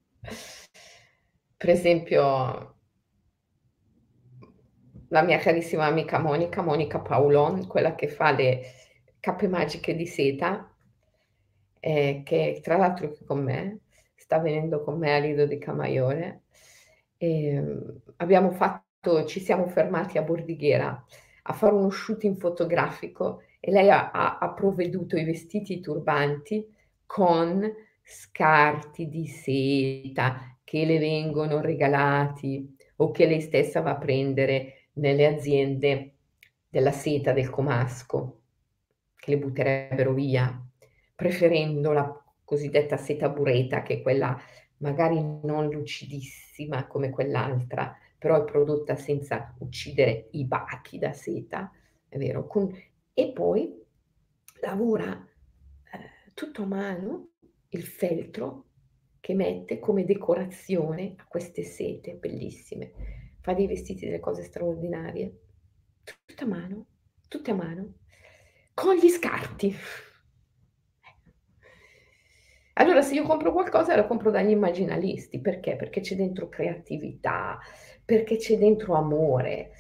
Per 1.58 1.70
esempio, 1.70 2.78
la 5.08 5.22
mia 5.22 5.38
carissima 5.38 5.86
amica 5.86 6.20
Monica, 6.20 6.62
Monica 6.62 7.00
Paolon, 7.00 7.66
quella 7.68 7.96
che 7.96 8.08
fa 8.08 8.32
le 8.32 8.62
cappe 9.20 9.48
magiche 9.48 9.96
di 9.96 10.06
seta, 10.06 10.76
eh, 11.80 12.22
che 12.24 12.60
tra 12.62 12.78
l'altro 12.78 13.12
è 13.12 13.24
con 13.26 13.44
me, 13.44 13.80
sta 14.16 14.40
venendo 14.40 14.84
con 14.84 14.98
me 14.98 15.16
a 15.16 15.20
Lido 15.20 15.46
di 15.46 15.58
Camaiore. 15.58 16.42
E, 17.24 17.64
abbiamo 18.18 18.52
fatto 18.52 19.24
ci 19.24 19.40
siamo 19.40 19.68
fermati 19.68 20.18
a 20.18 20.24
Bordighera 20.24 21.06
a 21.44 21.54
fare 21.54 21.74
uno 21.74 21.90
shooting 21.90 22.38
fotografico 22.38 23.44
e 23.62 23.72
lei 23.72 23.90
ha, 23.90 24.12
ha, 24.12 24.40
ha 24.40 24.52
provveduto 24.52 25.16
i 25.16 25.24
vestiti 25.24 25.80
turbanti 25.80 26.68
con 27.06 27.66
scarti 28.04 29.08
di 29.08 29.26
seta 29.26 30.58
che 30.66 30.84
le 30.84 31.00
vengono 31.00 31.62
regalati 31.62 32.76
o 32.98 33.12
che 33.12 33.26
lei 33.26 33.40
stessa 33.40 33.80
va 33.80 33.92
a 33.92 33.98
prendere 33.98 34.90
nelle 34.96 35.26
aziende 35.26 36.16
della 36.68 36.92
seta 36.92 37.32
del 37.32 37.50
comasco 37.50 38.42
che 39.16 39.32
le 39.32 39.38
butterebbero 39.38 40.12
via, 40.12 40.62
preferendo 41.16 41.94
la 41.94 42.22
cosiddetta 42.44 42.98
seta 42.98 43.30
bureta 43.30 43.82
che 43.82 43.96
è 43.96 44.02
quella 44.02 44.38
magari 44.84 45.16
non 45.44 45.70
lucidissima 45.70 46.86
come 46.88 47.10
quell'altra, 47.10 47.98
però 48.18 48.42
è 48.42 48.44
prodotta 48.44 48.98
senza 48.98 49.56
uccidere 49.60 50.28
i 50.32 50.44
bachi 50.44 51.00
da 51.00 51.14
seta, 51.14 51.72
è 52.10 52.18
vero, 52.18 52.46
con, 52.46 52.70
e 53.14 53.32
poi 53.32 53.82
lavora 54.60 55.12
eh, 55.12 56.32
tutto 56.34 56.64
a 56.64 56.66
mano 56.66 57.30
il 57.70 57.84
feltro 57.84 58.66
che 59.22 59.34
mette 59.34 59.80
come 59.80 60.04
decorazione 60.04 61.14
a 61.16 61.26
queste 61.28 61.64
sete 61.64 62.16
bellissime. 62.16 62.92
Fa 63.40 63.54
dei 63.54 63.68
vestiti, 63.68 64.06
delle 64.06 64.20
cose 64.20 64.44
straordinarie, 64.44 65.40
tutte 66.04 66.44
a 66.44 66.48
mano, 66.48 66.86
tutte 67.30 67.52
a 67.52 67.56
mano, 67.56 67.94
con 68.74 68.96
gli 68.96 69.08
scarti. 69.08 69.74
Allora, 72.74 73.02
se 73.02 73.14
io 73.16 73.24
compro 73.24 73.52
qualcosa, 73.52 73.96
lo 73.96 74.08
compro 74.08 74.32
dagli 74.32 74.50
immaginalisti. 74.50 75.40
Perché? 75.42 75.76
Perché 75.76 76.02
c'è 76.02 76.16
dentro 76.16 76.50
creatività, 76.50 77.60
perché 78.04 78.38
c'è 78.38 78.58
dentro 78.58 78.96
amore 78.96 79.72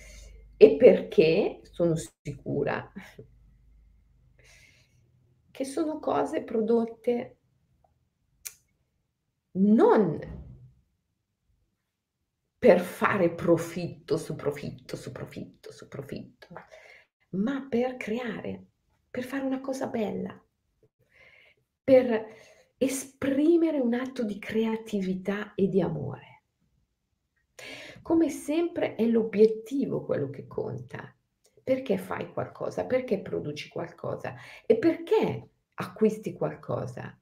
e 0.58 0.75
perché 0.77 1.60
sono 1.63 1.95
sicura 2.21 2.91
che 5.51 5.63
sono 5.63 5.99
cose 5.99 6.43
prodotte 6.43 7.38
non 9.56 10.19
per 12.58 12.79
fare 12.79 13.29
profitto 13.34 14.17
su 14.17 14.36
profitto 14.36 14.95
su 14.95 15.12
profitto 15.12 15.71
su 15.71 15.88
profitto, 15.88 16.47
ma 17.32 17.67
per 17.69 17.97
creare, 17.97 18.65
per 19.10 19.23
fare 19.23 19.43
una 19.45 19.60
cosa 19.62 19.88
bella, 19.88 20.39
per 21.84 22.25
esprimere 22.84 23.80
un 23.80 23.93
atto 23.93 24.24
di 24.24 24.38
creatività 24.39 25.54
e 25.56 25.67
di 25.67 25.82
amore. 25.82 26.43
Come 28.02 28.30
sempre 28.30 28.96
è 28.96 29.06
l'obiettivo 29.06 30.04
quello 30.04 30.30
che 30.30 30.48
conta. 30.48 31.15
Perché 31.63 31.98
fai 31.98 32.32
qualcosa? 32.34 32.86
Perché 32.86 33.22
produci 33.22 33.69
qualcosa? 33.69 34.36
E 34.65 34.78
perché 34.78 35.50
acquisti 35.76 36.34
qualcosa? 36.34 37.17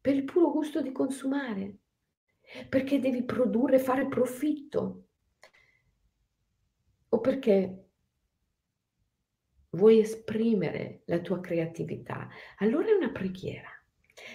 Per 0.00 0.14
il 0.14 0.24
puro 0.24 0.50
gusto 0.50 0.82
di 0.82 0.90
consumare? 0.90 1.76
Perché 2.68 2.98
devi 2.98 3.22
produrre, 3.22 3.78
fare 3.78 4.08
profitto? 4.08 5.06
O 7.10 7.20
perché 7.20 7.84
vuoi 9.70 10.00
esprimere 10.00 11.02
la 11.06 11.20
tua 11.20 11.40
creatività? 11.40 12.28
Allora 12.58 12.88
è 12.88 12.92
una 12.92 13.12
preghiera. 13.12 13.73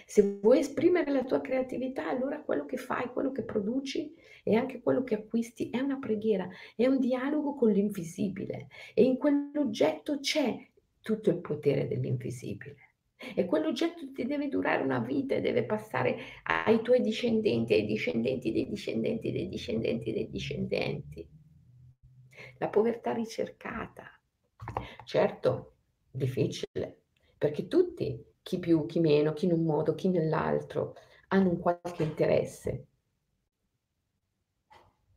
Se 0.05 0.39
vuoi 0.41 0.59
esprimere 0.59 1.11
la 1.11 1.23
tua 1.23 1.39
creatività, 1.39 2.09
allora 2.09 2.41
quello 2.41 2.65
che 2.65 2.77
fai, 2.77 3.07
quello 3.07 3.31
che 3.31 3.43
produci 3.43 4.13
e 4.43 4.55
anche 4.55 4.81
quello 4.81 5.03
che 5.03 5.15
acquisti 5.15 5.69
è 5.69 5.79
una 5.79 5.97
preghiera, 5.97 6.49
è 6.75 6.85
un 6.85 6.99
dialogo 6.99 7.55
con 7.55 7.71
l'invisibile 7.71 8.67
e 8.93 9.03
in 9.03 9.17
quell'oggetto 9.17 10.19
c'è 10.19 10.67
tutto 11.01 11.29
il 11.29 11.39
potere 11.39 11.87
dell'invisibile. 11.87 12.75
E 13.35 13.45
quell'oggetto 13.45 14.11
ti 14.13 14.25
deve 14.25 14.47
durare 14.47 14.81
una 14.81 14.99
vita 14.99 15.35
e 15.35 15.41
deve 15.41 15.65
passare 15.65 16.17
ai 16.43 16.81
tuoi 16.81 17.01
discendenti, 17.01 17.73
ai 17.73 17.85
discendenti 17.85 18.51
dei 18.51 18.67
discendenti 18.67 19.31
dei 19.31 19.49
discendenti 19.49 20.13
dei 20.13 20.29
discendenti. 20.29 21.27
La 22.59 22.69
povertà 22.69 23.11
ricercata. 23.11 24.09
Certo, 25.03 25.75
difficile, 26.11 27.01
perché 27.37 27.67
tutti 27.67 28.23
chi 28.41 28.59
più, 28.59 28.85
chi 28.85 28.99
meno, 28.99 29.33
chi 29.33 29.45
in 29.45 29.53
un 29.53 29.63
modo, 29.63 29.95
chi 29.95 30.09
nell'altro, 30.09 30.95
hanno 31.29 31.49
un 31.49 31.59
qualche 31.59 32.03
interesse 32.03 32.87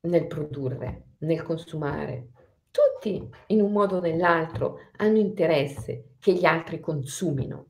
nel 0.00 0.26
produrre, 0.26 1.14
nel 1.18 1.42
consumare. 1.42 2.28
Tutti 2.70 3.28
in 3.48 3.60
un 3.60 3.72
modo 3.72 3.96
o 3.96 4.00
nell'altro 4.00 4.78
hanno 4.96 5.18
interesse 5.18 6.14
che 6.18 6.32
gli 6.32 6.44
altri 6.44 6.80
consumino. 6.80 7.66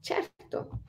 Certo, 0.00 0.80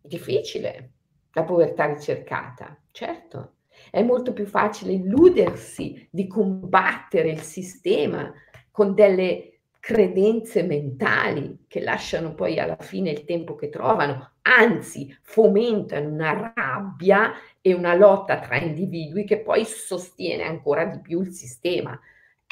difficile, 0.00 0.92
la 1.32 1.44
povertà 1.44 1.92
ricercata, 1.92 2.80
certo. 2.90 3.54
È 3.90 4.02
molto 4.02 4.32
più 4.32 4.46
facile 4.46 4.92
illudersi 4.92 6.08
di 6.10 6.26
combattere 6.26 7.30
il 7.30 7.40
sistema 7.40 8.32
con 8.70 8.94
delle 8.94 9.55
credenze 9.86 10.64
mentali 10.64 11.66
che 11.68 11.78
lasciano 11.78 12.34
poi 12.34 12.58
alla 12.58 12.76
fine 12.76 13.12
il 13.12 13.24
tempo 13.24 13.54
che 13.54 13.68
trovano, 13.68 14.32
anzi 14.42 15.16
fomentano 15.22 16.08
una 16.08 16.52
rabbia 16.56 17.32
e 17.60 17.72
una 17.72 17.94
lotta 17.94 18.40
tra 18.40 18.56
individui 18.56 19.22
che 19.22 19.38
poi 19.38 19.64
sostiene 19.64 20.42
ancora 20.42 20.86
di 20.86 20.98
più 20.98 21.20
il 21.20 21.30
sistema. 21.30 21.96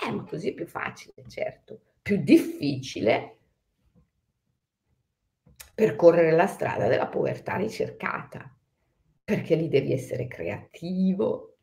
Eh, 0.01 0.13
ma 0.13 0.23
così 0.23 0.51
è 0.51 0.55
più 0.55 0.69
facile, 0.69 1.25
certo. 1.27 1.81
Più 2.01 2.23
difficile 2.23 3.39
percorrere 5.75 6.31
la 6.31 6.47
strada 6.47 6.87
della 6.87 7.09
povertà 7.09 7.57
ricercata, 7.57 8.49
perché 9.25 9.57
lì 9.57 9.67
devi 9.67 9.93
essere 9.93 10.29
creativo, 10.29 11.57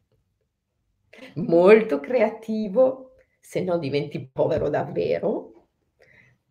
molto 1.36 2.02
creativo, 2.02 3.16
se 3.40 3.62
no 3.62 3.78
diventi 3.78 4.20
povero 4.20 4.68
davvero 4.68 5.51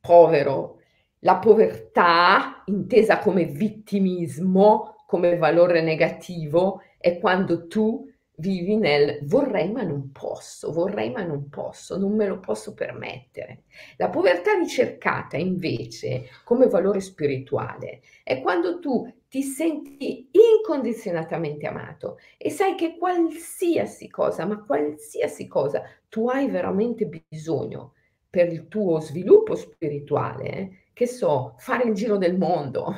povero. 0.00 0.78
La 1.20 1.36
povertà, 1.36 2.62
intesa 2.66 3.18
come 3.18 3.44
vittimismo, 3.44 5.04
come 5.06 5.36
valore 5.36 5.82
negativo, 5.82 6.82
è 6.98 7.18
quando 7.18 7.66
tu 7.66 8.08
vivi 8.40 8.76
nel 8.76 9.20
vorrei 9.24 9.70
ma 9.70 9.82
non 9.82 10.10
posso, 10.12 10.72
vorrei 10.72 11.10
ma 11.10 11.22
non 11.22 11.48
posso, 11.48 11.96
non 11.98 12.14
me 12.14 12.26
lo 12.26 12.40
posso 12.40 12.74
permettere. 12.74 13.64
La 13.96 14.08
povertà 14.08 14.54
ricercata 14.54 15.36
invece 15.36 16.24
come 16.44 16.66
valore 16.66 17.00
spirituale 17.00 18.00
è 18.24 18.40
quando 18.40 18.78
tu 18.80 19.06
ti 19.28 19.42
senti 19.42 20.28
incondizionatamente 20.32 21.66
amato 21.66 22.18
e 22.36 22.50
sai 22.50 22.74
che 22.74 22.96
qualsiasi 22.96 24.08
cosa, 24.08 24.44
ma 24.44 24.60
qualsiasi 24.60 25.46
cosa 25.46 25.82
tu 26.08 26.28
hai 26.28 26.48
veramente 26.48 27.06
bisogno, 27.06 27.92
per 28.30 28.52
il 28.52 28.68
tuo 28.68 29.00
sviluppo 29.00 29.56
spirituale, 29.56 30.84
che 30.92 31.06
so, 31.06 31.56
fare 31.58 31.88
il 31.88 31.94
giro 31.94 32.16
del 32.16 32.38
mondo, 32.38 32.94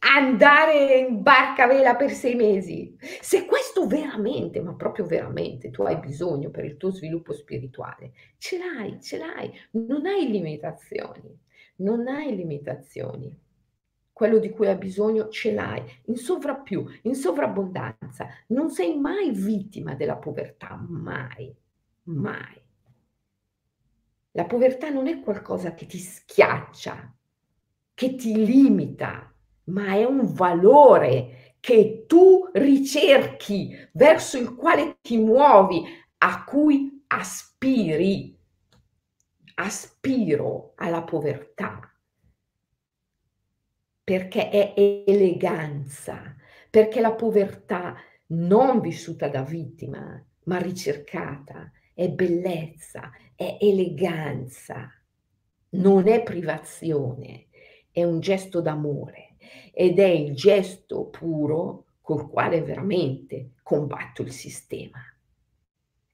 andare 0.00 0.98
in 0.98 1.22
barca 1.22 1.64
a 1.64 1.66
vela 1.66 1.96
per 1.96 2.10
sei 2.10 2.34
mesi. 2.34 2.94
Se 3.20 3.46
questo 3.46 3.86
veramente, 3.86 4.60
ma 4.60 4.74
proprio 4.74 5.06
veramente, 5.06 5.70
tu 5.70 5.82
hai 5.82 5.96
bisogno 5.96 6.50
per 6.50 6.66
il 6.66 6.76
tuo 6.76 6.90
sviluppo 6.90 7.32
spirituale, 7.32 8.12
ce 8.36 8.58
l'hai, 8.58 9.00
ce 9.00 9.18
l'hai, 9.18 9.50
non 9.70 10.04
hai 10.04 10.30
limitazioni, 10.30 11.38
non 11.76 12.06
hai 12.08 12.36
limitazioni. 12.36 13.40
Quello 14.12 14.38
di 14.38 14.50
cui 14.50 14.68
hai 14.68 14.76
bisogno 14.76 15.28
ce 15.28 15.52
l'hai 15.52 15.82
in 16.06 16.16
sovrappiù, 16.16 16.84
in 17.02 17.14
sovrabbondanza. 17.14 18.28
Non 18.48 18.68
sei 18.70 18.98
mai 18.98 19.30
vittima 19.30 19.94
della 19.94 20.16
povertà, 20.16 20.76
mai 20.86 21.52
mai. 22.04 22.60
La 24.32 24.44
povertà 24.44 24.88
non 24.88 25.06
è 25.06 25.20
qualcosa 25.20 25.74
che 25.74 25.86
ti 25.86 25.98
schiaccia, 25.98 27.14
che 27.94 28.14
ti 28.14 28.44
limita, 28.44 29.34
ma 29.64 29.94
è 29.94 30.04
un 30.04 30.32
valore 30.32 31.56
che 31.60 32.04
tu 32.06 32.48
ricerchi, 32.52 33.76
verso 33.92 34.38
il 34.38 34.54
quale 34.54 34.98
ti 35.00 35.18
muovi, 35.18 35.82
a 36.18 36.44
cui 36.44 37.04
aspiri. 37.08 38.38
Aspiro 39.54 40.72
alla 40.76 41.02
povertà 41.02 41.92
perché 44.04 44.48
è 44.50 44.74
eleganza, 45.06 46.34
perché 46.68 47.00
la 47.00 47.12
povertà 47.12 47.96
non 48.28 48.80
vissuta 48.80 49.28
da 49.28 49.42
vittima, 49.42 50.22
ma 50.44 50.58
ricercata, 50.58 51.70
è 51.94 52.08
bellezza, 52.08 53.10
è 53.34 53.58
eleganza, 53.60 54.90
non 55.70 56.08
è 56.08 56.22
privazione, 56.22 57.46
è 57.90 58.04
un 58.04 58.20
gesto 58.20 58.60
d'amore 58.60 59.36
ed 59.72 59.98
è 59.98 60.08
il 60.08 60.34
gesto 60.34 61.06
puro 61.06 61.86
col 62.00 62.28
quale 62.28 62.62
veramente 62.62 63.52
combatto 63.62 64.22
il 64.22 64.32
sistema. 64.32 65.00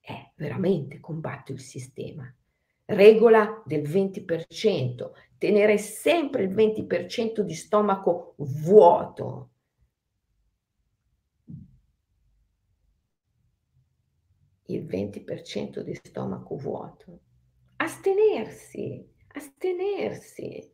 È 0.00 0.30
veramente 0.36 1.00
combatto 1.00 1.52
il 1.52 1.60
sistema. 1.60 2.32
Regola 2.84 3.62
del 3.66 3.82
20%, 3.82 5.10
tenere 5.36 5.76
sempre 5.78 6.44
il 6.44 6.54
20% 6.54 7.40
di 7.40 7.54
stomaco 7.54 8.34
vuoto 8.36 9.50
il 14.68 14.84
20% 14.86 15.80
di 15.80 15.94
stomaco 15.94 16.56
vuoto. 16.56 17.20
Astenersi, 17.76 19.06
astenersi. 19.28 20.72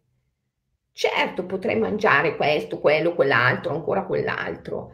Certo, 0.92 1.44
potrei 1.46 1.78
mangiare 1.78 2.37
questo, 2.37 2.78
quello, 2.80 3.14
quell'altro, 3.14 3.74
ancora 3.74 4.04
quell'altro, 4.07 4.92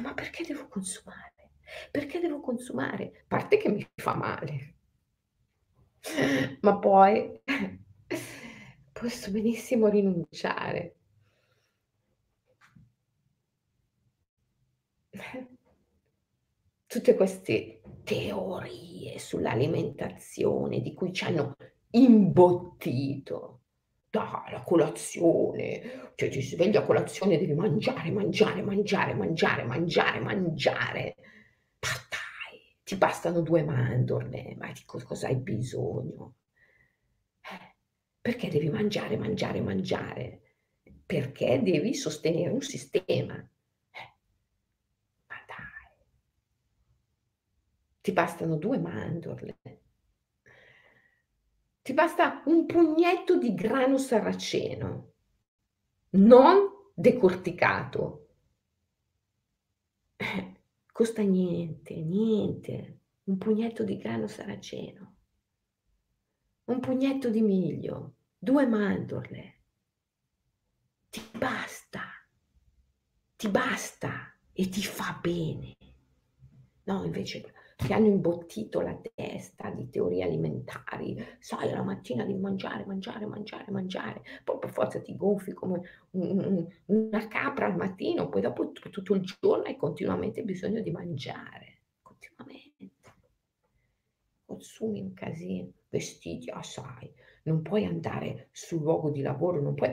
ma 0.00 0.14
perché 0.14 0.44
devo 0.44 0.68
consumare? 0.68 1.32
Perché 1.90 2.20
devo 2.20 2.40
consumare? 2.40 3.04
A 3.04 3.24
parte 3.28 3.56
che 3.56 3.68
mi 3.68 3.86
fa 3.96 4.14
male, 4.14 4.74
ma 6.60 6.78
poi 6.78 7.40
posso 8.92 9.30
benissimo 9.30 9.88
rinunciare. 9.88 10.94
Tutte 16.94 17.16
queste 17.16 17.80
teorie 18.04 19.18
sull'alimentazione 19.18 20.80
di 20.80 20.94
cui 20.94 21.12
ci 21.12 21.24
hanno 21.24 21.56
imbottito. 21.90 23.62
Dai, 24.08 24.52
la 24.52 24.62
colazione, 24.62 26.12
cioè 26.14 26.28
ti 26.28 26.40
svegli 26.40 26.76
a 26.76 26.84
colazione 26.84 27.36
devi 27.36 27.52
mangiare, 27.52 28.12
mangiare, 28.12 28.62
mangiare, 28.62 29.12
mangiare, 29.12 29.64
mangiare, 29.64 30.20
mangiare. 30.20 31.16
Ma 31.80 31.88
dai, 32.10 32.76
ti 32.84 32.94
bastano 32.94 33.40
due 33.40 33.64
mandorle, 33.64 34.54
ma 34.56 34.70
di 34.70 34.84
cosa 34.84 35.26
hai 35.26 35.34
bisogno? 35.34 36.34
Eh, 37.40 37.74
perché 38.20 38.48
devi 38.48 38.70
mangiare, 38.70 39.16
mangiare, 39.16 39.60
mangiare? 39.60 40.42
Perché 41.04 41.60
devi 41.60 41.92
sostenere 41.92 42.50
un 42.50 42.62
sistema 42.62 43.44
ti 48.04 48.12
bastano 48.12 48.56
due 48.56 48.78
mandorle, 48.78 49.58
ti 51.80 51.94
basta 51.94 52.42
un 52.44 52.66
pugnetto 52.66 53.38
di 53.38 53.54
grano 53.54 53.96
saraceno, 53.96 55.12
non 56.10 56.90
decorticato. 56.92 58.28
Eh, 60.16 60.52
costa 60.92 61.22
niente, 61.22 61.94
niente, 61.94 62.98
un 63.24 63.38
pugnetto 63.38 63.84
di 63.84 63.96
grano 63.96 64.26
saraceno, 64.26 65.16
un 66.64 66.80
pugnetto 66.80 67.30
di 67.30 67.40
miglio, 67.40 68.16
due 68.36 68.66
mandorle. 68.66 69.62
Ti 71.08 71.22
basta, 71.38 72.02
ti 73.34 73.48
basta 73.48 74.36
e 74.52 74.68
ti 74.68 74.82
fa 74.82 75.18
bene. 75.22 75.74
No, 76.82 77.02
invece 77.02 77.40
che 77.76 77.92
hanno 77.92 78.06
imbottito 78.06 78.80
la 78.80 78.98
testa 79.14 79.70
di 79.70 79.90
teorie 79.90 80.24
alimentari. 80.24 81.16
Sai, 81.38 81.70
la 81.70 81.82
mattina 81.82 82.24
devi 82.24 82.38
mangiare, 82.38 82.84
mangiare, 82.84 83.26
mangiare, 83.26 83.70
mangiare. 83.70 84.22
Poi 84.44 84.58
per 84.58 84.70
forza 84.70 85.00
ti 85.00 85.16
gonfi 85.16 85.52
come 85.52 85.82
un, 86.10 86.66
una 86.86 87.28
capra 87.28 87.66
al 87.66 87.76
mattino, 87.76 88.28
poi 88.28 88.40
dopo 88.40 88.72
tutto 88.72 89.14
il 89.14 89.22
giorno 89.22 89.64
hai 89.64 89.76
continuamente 89.76 90.42
bisogno 90.42 90.80
di 90.80 90.90
mangiare. 90.90 91.80
Continuamente. 92.02 92.90
Consumi 94.44 95.00
un 95.00 95.12
casino, 95.14 95.70
vestiti 95.88 96.50
assai. 96.50 97.12
Non 97.44 97.62
puoi 97.62 97.84
andare 97.84 98.48
sul 98.52 98.82
luogo 98.82 99.10
di 99.10 99.20
lavoro, 99.20 99.60
non 99.60 99.74
puoi... 99.74 99.92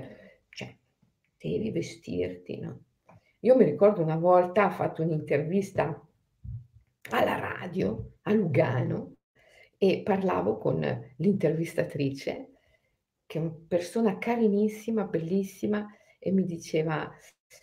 Cioè, 0.49 0.77
devi 1.37 1.71
vestirti, 1.71 2.59
no? 2.59 2.83
Io 3.43 3.55
mi 3.55 3.63
ricordo 3.63 4.03
una 4.03 4.17
volta, 4.17 4.67
ho 4.67 4.69
fatto 4.69 5.01
un'intervista 5.01 5.99
alla 7.09 7.39
radio 7.61 8.13
a 8.23 8.33
Lugano 8.33 9.17
e 9.77 10.01
parlavo 10.03 10.57
con 10.57 10.79
l'intervistatrice, 11.17 12.49
che 13.25 13.37
è 13.37 13.41
una 13.41 13.55
persona 13.67 14.17
carinissima, 14.17 15.05
bellissima, 15.05 15.87
e 16.17 16.31
mi 16.31 16.43
diceva, 16.43 17.09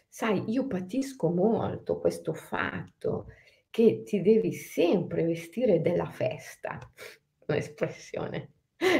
sai, 0.08 0.44
io 0.46 0.66
patisco 0.66 1.30
molto 1.30 1.98
questo 1.98 2.32
fatto 2.32 3.26
che 3.70 4.02
ti 4.04 4.20
devi 4.22 4.52
sempre 4.52 5.24
vestire 5.24 5.80
della 5.80 6.08
festa, 6.10 6.78
un'espressione. 7.46 8.52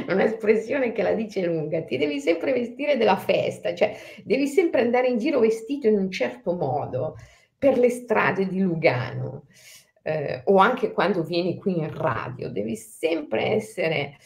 Un'espressione 0.07 0.91
che 0.91 1.01
la 1.01 1.13
dice 1.13 1.45
lunga. 1.45 1.81
Ti 1.83 1.95
devi 1.95 2.19
sempre 2.19 2.51
vestire 2.51 2.97
della 2.97 3.15
festa, 3.15 3.73
cioè 3.73 3.95
devi 4.25 4.45
sempre 4.45 4.81
andare 4.81 5.07
in 5.07 5.17
giro 5.17 5.39
vestito 5.39 5.87
in 5.87 5.97
un 5.97 6.11
certo 6.11 6.53
modo 6.53 7.15
per 7.57 7.77
le 7.77 7.89
strade 7.89 8.47
di 8.47 8.59
Lugano, 8.59 9.45
ehm, 10.09 10.41
o 10.45 10.57
anche 10.57 10.91
quando 10.91 11.23
vieni 11.23 11.57
qui 11.57 11.77
in 11.77 11.93
radio, 11.93 12.49
devi 12.49 12.75
sempre 12.75 13.43
essere 13.55 14.17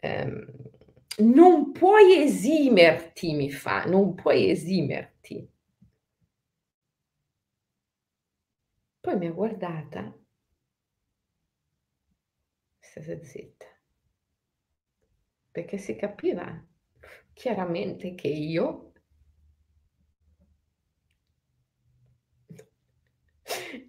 ehm, 0.00 0.46
non 1.18 1.72
puoi 1.72 2.22
esimerti, 2.22 3.32
mi 3.34 3.50
fa, 3.50 3.84
non 3.84 4.14
puoi 4.14 4.50
esimerti. 4.50 5.48
Poi 9.00 9.16
mi 9.16 9.26
ha 9.26 9.32
guardata 9.32 10.12
stata 12.80 13.22
zitta. 13.22 13.66
Perché 15.50 15.78
si 15.78 15.96
capiva 15.96 16.64
chiaramente 17.32 18.14
che 18.14 18.28
io 18.28 18.85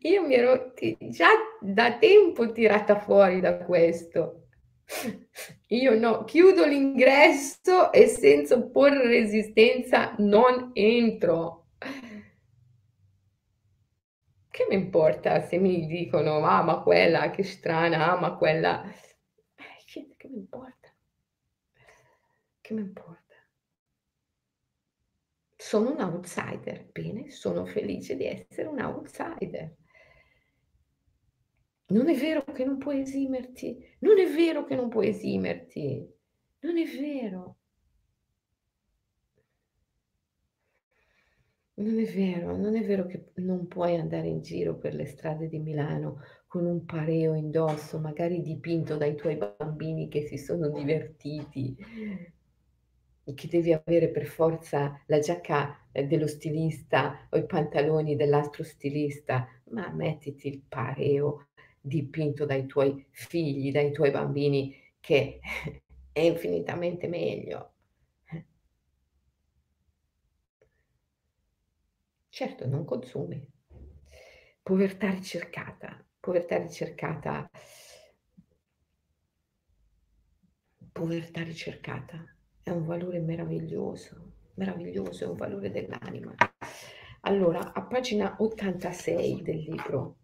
io 0.02 0.26
mi 0.26 0.36
ero 0.36 0.74
già 1.10 1.30
da 1.62 1.98
tempo 1.98 2.52
tirata 2.52 3.00
fuori 3.00 3.40
da 3.40 3.58
questo. 3.58 4.48
Io 5.68 6.00
no, 6.00 6.24
chiudo 6.24 6.66
l'ingresso 6.66 7.92
e 7.92 8.08
senza 8.08 8.56
opporre 8.56 9.08
resistenza 9.08 10.16
non 10.20 10.72
entro. 10.74 11.66
Che 14.50 14.66
mi 14.70 14.76
importa 14.76 15.42
se 15.42 15.58
mi 15.58 15.86
dicono: 15.86 16.44
"Ah, 16.46 16.64
ma 16.64 16.82
quella 16.82 17.30
che 17.30 17.44
strana, 17.44 18.12
ah, 18.14 18.20
ma 18.20 18.36
quella" 18.36 18.84
eh, 18.84 19.84
che 19.86 20.28
mi 20.30 20.38
importa? 20.38 20.92
Che 22.62 22.74
mi 22.74 22.82
importa? 22.82 23.27
Sono 25.68 25.92
un 25.92 26.00
outsider, 26.00 26.88
bene, 26.94 27.30
sono 27.30 27.66
felice 27.66 28.16
di 28.16 28.24
essere 28.26 28.70
un 28.70 28.80
outsider. 28.80 29.76
Non 31.88 32.08
è 32.08 32.16
vero 32.16 32.46
che 32.46 32.64
non 32.64 32.78
puoi 32.78 33.02
esimerti, 33.02 33.78
non 34.00 34.18
è 34.18 34.30
vero 34.30 34.64
che 34.64 34.76
non 34.76 34.88
puoi 34.88 35.10
esimerti, 35.10 36.10
non 36.62 36.78
è 36.78 36.86
vero. 36.86 37.58
Non 41.74 42.00
è 42.00 42.06
vero, 42.06 42.56
non 42.56 42.78
è 42.78 42.86
vero 42.86 43.06
che 43.06 43.32
non 43.36 43.68
puoi 43.68 43.98
andare 43.98 44.28
in 44.28 44.42
giro 44.42 44.78
per 44.78 44.94
le 44.94 45.06
strade 45.06 45.50
di 45.50 45.60
Milano 45.60 46.22
con 46.48 46.66
un 46.66 46.86
pareo 46.86 47.34
indosso, 47.34 48.00
magari 48.00 48.42
dipinto 48.42 48.96
dai 48.96 49.16
tuoi 49.16 49.36
bambini 49.36 50.08
che 50.08 50.22
si 50.22 50.38
sono 50.38 50.70
divertiti, 50.70 51.76
che 53.34 53.48
devi 53.48 53.74
avere 53.74 54.10
per 54.10 54.26
forza 54.26 55.02
la 55.08 55.20
giacca, 55.20 55.88
ehm, 55.92 56.08
dello 56.08 56.28
stilista 56.28 57.28
o 57.30 57.38
i 57.38 57.46
pantaloni 57.46 58.16
dell'altro 58.16 58.64
stilista, 58.64 59.48
ma 59.72 59.90
mettiti 59.92 60.48
il 60.48 60.62
pareo 60.68 61.48
dipinto 61.80 62.46
dai 62.46 62.66
tuoi 62.66 63.06
figli, 63.12 63.72
dai 63.72 63.92
tuoi 63.92 64.12
bambini, 64.12 64.76
che 65.00 65.40
è 66.12 66.20
infinitamente 66.22 67.08
meglio. 67.08 67.72
Eh. 68.32 68.46
Certo, 72.30 72.68
non 72.68 72.86
consumi. 72.86 73.46
Povertà 74.62 75.10
ricercata, 75.10 76.06
povertà 76.20 76.58
ricercata 76.58 77.50
povertà 80.98 81.44
ricercata 81.44 82.37
è 82.68 82.72
un 82.72 82.86
valore 82.86 83.20
meraviglioso, 83.20 84.34
meraviglioso, 84.56 85.24
è 85.24 85.28
un 85.28 85.38
valore 85.38 85.72
dell'anima. 85.72 86.36
Allora, 87.22 87.72
a 87.74 87.82
pagina 87.84 88.36
86 88.40 89.42
del 89.42 89.58
libro 89.58 90.18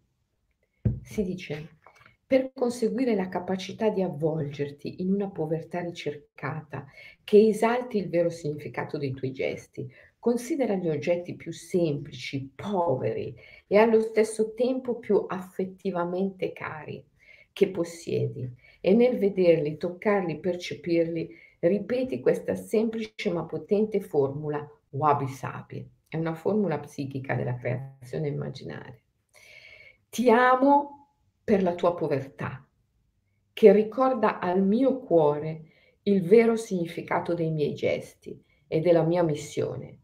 si 1.02 1.22
dice: 1.22 1.78
"Per 2.26 2.52
conseguire 2.52 3.14
la 3.14 3.28
capacità 3.28 3.88
di 3.88 4.02
avvolgerti 4.02 5.00
in 5.00 5.12
una 5.12 5.30
povertà 5.30 5.80
ricercata 5.80 6.86
che 7.22 7.48
esalti 7.48 7.96
il 7.96 8.10
vero 8.10 8.28
significato 8.28 8.98
dei 8.98 9.12
tuoi 9.12 9.32
gesti, 9.32 9.90
considera 10.18 10.74
gli 10.74 10.88
oggetti 10.88 11.36
più 11.36 11.52
semplici, 11.52 12.52
poveri 12.54 13.34
e 13.66 13.78
allo 13.78 14.00
stesso 14.00 14.52
tempo 14.52 14.98
più 14.98 15.24
affettivamente 15.26 16.52
cari 16.52 17.02
che 17.54 17.70
possiedi 17.70 18.50
e 18.80 18.92
nel 18.92 19.16
vederli, 19.16 19.78
toccarli, 19.78 20.40
percepirli, 20.40 21.42
ripeti 21.68 22.20
questa 22.20 22.54
semplice 22.54 23.30
ma 23.30 23.44
potente 23.44 24.00
formula 24.00 24.66
wabi 24.90 25.28
sabi. 25.28 25.88
È 26.06 26.16
una 26.16 26.34
formula 26.34 26.78
psichica 26.78 27.34
della 27.34 27.56
creazione 27.56 28.28
immaginaria. 28.28 28.98
Ti 30.08 30.30
amo 30.30 31.08
per 31.42 31.62
la 31.62 31.74
tua 31.74 31.94
povertà, 31.94 32.66
che 33.52 33.72
ricorda 33.72 34.38
al 34.38 34.62
mio 34.62 35.00
cuore 35.00 35.70
il 36.02 36.22
vero 36.22 36.56
significato 36.56 37.34
dei 37.34 37.50
miei 37.50 37.74
gesti 37.74 38.40
e 38.68 38.80
della 38.80 39.02
mia 39.02 39.22
missione. 39.22 39.98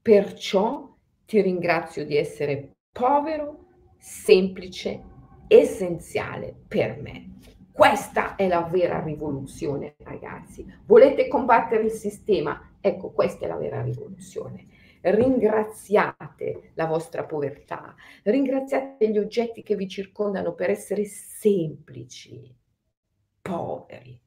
Perciò 0.00 0.96
ti 1.26 1.40
ringrazio 1.40 2.04
di 2.04 2.16
essere 2.16 2.76
povero, 2.92 3.66
semplice, 3.98 5.02
essenziale 5.46 6.54
per 6.66 7.00
me. 7.00 7.38
Questa 7.80 8.36
è 8.36 8.46
la 8.46 8.60
vera 8.60 9.02
rivoluzione, 9.02 9.94
ragazzi. 10.00 10.70
Volete 10.84 11.28
combattere 11.28 11.84
il 11.84 11.90
sistema? 11.90 12.76
Ecco, 12.78 13.10
questa 13.10 13.46
è 13.46 13.48
la 13.48 13.56
vera 13.56 13.80
rivoluzione 13.80 14.66
ringraziate 15.00 16.72
la 16.74 16.84
vostra 16.84 17.24
povertà, 17.24 17.94
ringraziate 18.24 19.10
gli 19.10 19.16
oggetti 19.16 19.62
che 19.62 19.76
vi 19.76 19.88
circondano 19.88 20.52
per 20.52 20.68
essere 20.68 21.06
semplici, 21.06 22.54
poveri. 23.40 24.20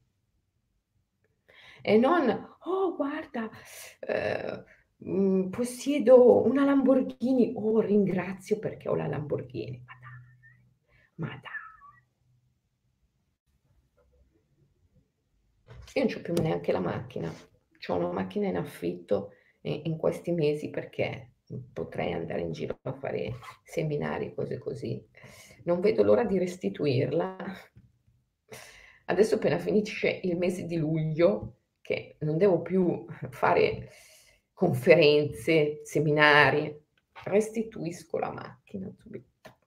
E 1.83 1.97
non, 1.97 2.55
oh 2.63 2.95
guarda, 2.95 3.51
eh, 3.99 4.63
mm, 5.07 5.49
possiedo 5.49 6.43
una 6.43 6.65
Lamborghini, 6.65 7.53
oh 7.55 7.81
ringrazio 7.81 8.57
perché 8.57 8.89
ho 8.89 8.95
la 8.95 9.05
Lamborghini. 9.05 9.79
Ma 9.85 9.93
dai, 10.01 11.27
ma 11.27 11.39
dai. 11.39 11.62
Io 15.93 16.03
non 16.05 16.13
ho 16.15 16.21
più 16.21 16.33
neanche 16.33 16.71
la 16.71 16.79
macchina, 16.79 17.31
ho 17.87 17.95
una 17.95 18.11
macchina 18.11 18.47
in 18.47 18.57
affitto 18.57 19.33
in 19.61 19.97
questi 19.97 20.31
mesi 20.31 20.69
perché 20.69 21.33
potrei 21.71 22.13
andare 22.13 22.41
in 22.41 22.51
giro 22.51 22.79
a 22.81 22.93
fare 22.93 23.33
seminari, 23.63 24.33
cose 24.33 24.57
così. 24.57 25.05
Non 25.65 25.79
vedo 25.81 26.03
l'ora 26.03 26.23
di 26.25 26.37
restituirla. 26.37 27.37
Adesso 29.05 29.35
appena 29.35 29.59
finisce 29.59 30.19
il 30.23 30.37
mese 30.37 30.65
di 30.65 30.77
luglio, 30.77 31.59
che 31.81 32.15
non 32.21 32.37
devo 32.37 32.61
più 32.61 33.05
fare 33.29 33.89
conferenze, 34.53 35.81
seminari, 35.83 36.81
restituisco 37.25 38.17
la 38.17 38.31
macchina 38.31 38.89
subito. 38.97 39.57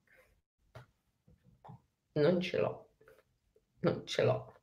Non 2.13 2.41
ce 2.41 2.57
l'ho, 2.57 2.89
non 3.81 4.05
ce 4.05 4.23
l'ho. 4.23 4.53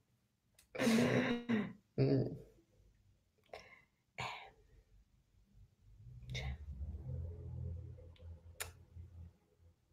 Mm. 1.97 2.45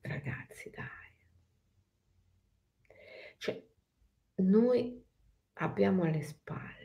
ragazzi, 0.01 0.69
dai. 0.69 0.87
Cioè, 3.37 3.63
noi 4.35 5.03
abbiamo 5.53 6.03
alle 6.03 6.21
spalle 6.21 6.79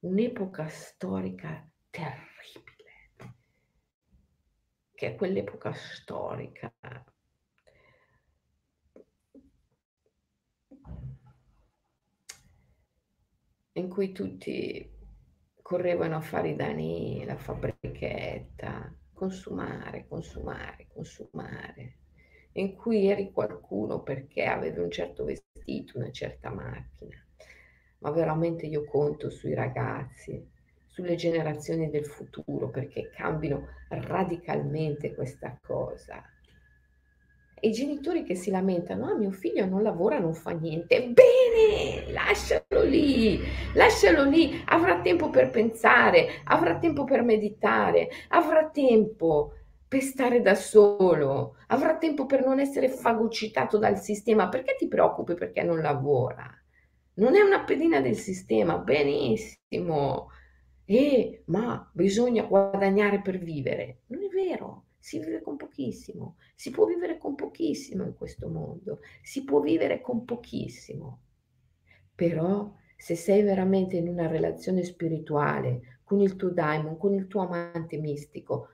un'epoca 0.00 0.68
storica 0.68 1.70
terribile, 1.90 3.32
che 4.94 5.06
è 5.08 5.14
quell'epoca 5.14 5.72
storica 5.72 6.72
in 13.76 13.88
cui 13.88 14.12
tutti 14.12 14.88
correvano 15.60 16.16
a 16.16 16.20
fare 16.20 16.50
i 16.50 16.56
danni, 16.56 17.24
la 17.24 17.36
fabbrichetta, 17.36 18.94
consumare, 19.12 20.06
consumare, 20.06 20.86
consumare, 20.92 21.94
in 22.52 22.74
cui 22.76 23.08
eri 23.08 23.32
qualcuno 23.32 24.02
perché 24.02 24.44
avevi 24.44 24.78
un 24.78 24.90
certo 24.90 25.24
vestito, 25.24 25.98
una 25.98 26.10
certa 26.10 26.50
macchina. 26.50 27.16
Ma 27.98 28.10
veramente 28.10 28.66
io 28.66 28.84
conto 28.84 29.30
sui 29.30 29.54
ragazzi, 29.54 30.46
sulle 30.86 31.16
generazioni 31.16 31.90
del 31.90 32.06
futuro 32.06 32.70
perché 32.70 33.10
cambino 33.10 33.66
radicalmente 33.88 35.14
questa 35.14 35.58
cosa. 35.60 36.22
I 37.66 37.72
genitori 37.72 38.22
che 38.24 38.34
si 38.34 38.50
lamentano, 38.50 39.06
ah 39.06 39.14
mio 39.16 39.30
figlio 39.30 39.66
non 39.66 39.82
lavora, 39.82 40.18
non 40.18 40.34
fa 40.34 40.50
niente, 40.50 41.08
bene, 41.08 42.12
lascialo 42.12 42.82
lì, 42.84 43.40
lascialo 43.74 44.24
lì, 44.24 44.62
avrà 44.66 45.00
tempo 45.00 45.30
per 45.30 45.50
pensare, 45.50 46.42
avrà 46.44 46.78
tempo 46.78 47.04
per 47.04 47.22
meditare, 47.22 48.08
avrà 48.28 48.68
tempo 48.68 49.52
per 49.88 50.02
stare 50.02 50.40
da 50.42 50.54
solo, 50.54 51.56
avrà 51.68 51.96
tempo 51.96 52.26
per 52.26 52.44
non 52.44 52.58
essere 52.60 52.88
fagocitato 52.88 53.78
dal 53.78 53.98
sistema, 53.98 54.48
perché 54.48 54.76
ti 54.78 54.88
preoccupi 54.88 55.34
perché 55.34 55.62
non 55.62 55.80
lavora? 55.80 56.50
Non 57.14 57.36
è 57.36 57.40
una 57.40 57.62
pedina 57.64 58.00
del 58.00 58.16
sistema, 58.16 58.76
benissimo. 58.78 60.30
Eh, 60.84 61.42
ma 61.46 61.88
bisogna 61.92 62.42
guadagnare 62.44 63.20
per 63.22 63.38
vivere. 63.38 64.00
Non 64.08 64.22
è 64.24 64.28
vero, 64.28 64.83
si 65.04 65.18
vive 65.18 65.42
con 65.42 65.56
pochissimo. 65.56 66.38
Si 66.54 66.70
può 66.70 66.86
vivere 66.86 67.18
con 67.18 67.34
pochissimo 67.34 68.04
in 68.04 68.14
questo 68.14 68.48
mondo. 68.48 69.00
Si 69.22 69.44
può 69.44 69.60
vivere 69.60 70.00
con 70.00 70.24
pochissimo. 70.24 71.20
Però 72.14 72.74
se 72.96 73.14
sei 73.14 73.42
veramente 73.42 73.98
in 73.98 74.08
una 74.08 74.26
relazione 74.26 74.82
spirituale 74.82 76.00
con 76.04 76.20
il 76.20 76.36
tuo 76.36 76.48
daimon, 76.48 76.96
con 76.96 77.12
il 77.12 77.26
tuo 77.26 77.42
amante 77.42 77.98
mistico, 77.98 78.68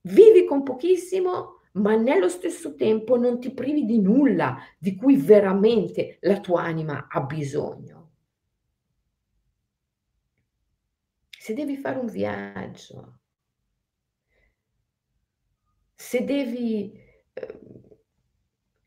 vivi 0.00 0.46
con 0.46 0.62
pochissimo, 0.62 1.60
ma 1.72 1.94
nello 1.96 2.30
stesso 2.30 2.76
tempo 2.76 3.18
non 3.18 3.38
ti 3.38 3.52
privi 3.52 3.84
di 3.84 4.00
nulla 4.00 4.56
di 4.78 4.94
cui 4.96 5.18
veramente 5.18 6.16
la 6.20 6.40
tua 6.40 6.62
anima 6.62 7.08
ha 7.10 7.20
bisogno. 7.20 8.12
Se 11.28 11.52
devi 11.52 11.76
fare 11.76 11.98
un 11.98 12.06
viaggio, 12.06 13.18
se 16.04 16.22
devi 16.22 16.92
eh, 17.32 17.60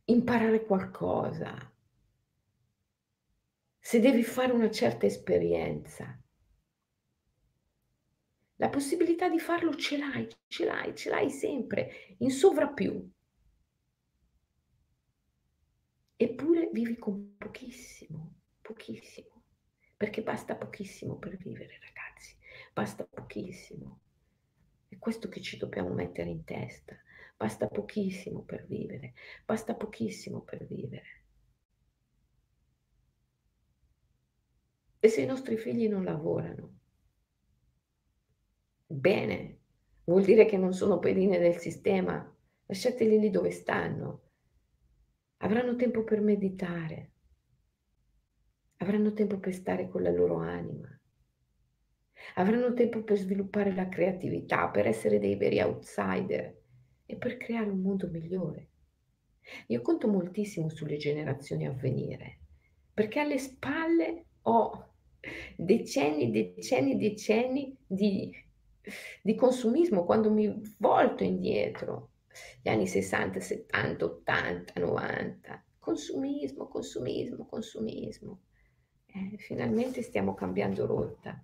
imparare 0.06 0.63
qualcosa, 0.65 1.73
se 3.80 3.99
devi 3.99 4.23
fare 4.23 4.51
una 4.51 4.69
certa 4.69 5.08
esperienza, 5.08 6.15
la 8.58 8.69
possibilità 8.69 9.30
di 9.30 9.39
farlo 9.39 9.75
ce 9.75 9.97
l'hai, 9.97 10.27
ce 10.45 10.65
l'hai, 10.65 10.95
ce 10.95 11.10
l'hai 11.10 11.32
sempre, 11.32 12.15
in 12.19 12.30
sovrappiù. 12.30 13.12
Eppure 16.17 16.69
vivi 16.71 16.97
con 16.97 17.36
pochissimo, 17.36 18.41
pochissimo, 18.62 19.43
perché 19.97 20.21
basta 20.21 20.56
pochissimo 20.56 21.17
per 21.17 21.36
vivere, 21.38 21.80
ragazzi, 21.82 22.38
basta 22.73 23.06
pochissimo. 23.06 24.01
È 24.88 24.97
questo 24.99 25.30
che 25.30 25.41
ci 25.41 25.58
dobbiamo 25.58 25.89
mettere 25.89 26.30
in 26.30 26.43
testa. 26.43 26.95
Basta 27.38 27.67
pochissimo 27.67 28.41
per 28.41 28.65
vivere, 28.65 29.13
basta 29.45 29.76
pochissimo 29.76 30.41
per 30.41 30.65
vivere. 30.65 31.23
E 35.00 35.08
se 35.08 35.21
i 35.21 35.26
nostri 35.26 35.58
figli 35.58 35.88
non 35.88 36.04
lavorano, 36.04 36.78
Bene, 38.89 39.60
vuol 40.06 40.23
dire 40.23 40.45
che 40.45 40.56
non 40.56 40.73
sono 40.73 40.97
pedine 40.97 41.39
del 41.39 41.58
sistema. 41.58 42.34
Lasciateli 42.67 43.19
lì 43.19 43.30
dove 43.30 43.52
stanno. 43.52 44.21
Avranno 45.38 45.76
tempo 45.76 46.06
per 46.06 46.21
meditare. 46.21 47.12
Avranno 48.78 49.12
tempo 49.12 49.39
per 49.39 49.54
stare 49.54 49.89
con 49.89 50.04
la 50.04 50.10
loro 50.10 50.38
anima. 50.38 50.89
Avranno 52.36 52.73
tempo 52.73 53.04
per 53.04 53.17
sviluppare 53.17 53.73
la 53.76 53.89
creatività, 53.89 54.69
per 54.69 54.88
essere 54.88 55.19
dei 55.19 55.36
veri 55.36 55.60
outsider 55.60 56.56
e 57.07 57.15
per 57.15 57.37
creare 57.37 57.71
un 57.71 57.81
mondo 57.81 58.07
migliore. 58.07 58.67
Io 59.67 59.81
conto 59.81 60.07
moltissimo 60.07 60.69
sulle 60.69 60.97
generazioni 60.97 61.65
a 61.65 61.71
venire, 61.71 62.41
perché 62.93 63.21
alle 63.21 63.39
spalle 63.39 64.25
ho 64.43 64.91
decenni, 65.55 66.29
decenni, 66.29 66.97
decenni 66.97 67.75
di 67.87 68.45
di 69.21 69.35
consumismo 69.35 70.05
quando 70.05 70.31
mi 70.31 70.61
volto 70.77 71.23
indietro, 71.23 72.11
gli 72.61 72.69
anni 72.69 72.87
60, 72.87 73.39
70, 73.39 74.05
80, 74.05 74.79
90, 74.79 75.65
consumismo, 75.79 76.67
consumismo, 76.67 77.45
consumismo. 77.45 78.41
Eh, 79.05 79.37
finalmente 79.37 80.01
stiamo 80.01 80.33
cambiando 80.33 80.85
rotta. 80.85 81.41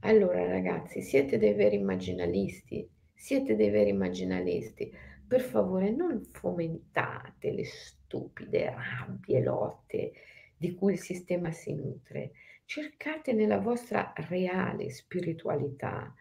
Allora 0.00 0.46
ragazzi, 0.46 1.00
siete 1.00 1.38
dei 1.38 1.54
veri 1.54 1.76
immaginalisti, 1.76 2.88
siete 3.22 3.54
dei 3.54 3.70
veri 3.70 3.90
immaginalisti. 3.90 4.92
Per 5.28 5.40
favore 5.42 5.90
non 5.92 6.24
fomentate 6.32 7.52
le 7.52 7.64
stupide 7.64 8.74
rabbie, 8.74 9.40
lotte 9.40 10.12
di 10.56 10.74
cui 10.74 10.94
il 10.94 10.98
sistema 10.98 11.52
si 11.52 11.72
nutre 11.72 12.32
cercate 12.64 13.32
nella 13.32 13.58
vostra 13.58 14.12
reale 14.28 14.90
spiritualità, 14.90 16.12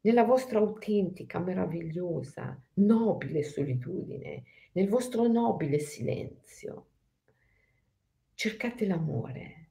nella 0.00 0.24
vostra 0.24 0.58
autentica, 0.58 1.38
meravigliosa, 1.38 2.60
nobile 2.74 3.44
solitudine, 3.44 4.42
nel 4.72 4.88
vostro 4.88 5.28
nobile 5.28 5.78
silenzio. 5.78 6.86
Cercate 8.34 8.84
l'amore 8.84 9.68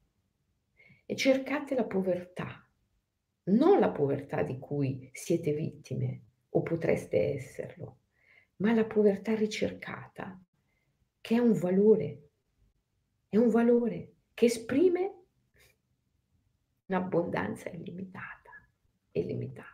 e 1.06 1.18
cercate 1.18 1.76
la 1.76 1.84
povertà, 1.84 2.66
non 3.44 3.78
la 3.78 3.90
povertà 3.90 4.42
di 4.42 4.58
cui 4.58 5.10
siete 5.12 5.52
vittime 5.52 6.25
o 6.56 6.64
potreste 6.64 7.34
esserlo, 7.36 8.00
ma 8.58 8.74
la 8.74 8.86
povertà 8.86 9.36
ricercata, 9.36 10.42
che 11.20 11.36
è 11.36 11.40
un 11.40 11.52
valore, 11.52 12.30
è 13.28 13.36
un 13.36 13.50
valore 13.50 14.14
che 14.34 14.46
esprime 14.46 15.24
un'abbondanza 16.86 17.70
illimitata, 17.70 18.52
illimitata. 19.12 19.74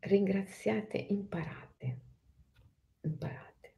Ringraziate, 0.00 0.98
imparate, 0.98 2.00
imparate 3.00 3.76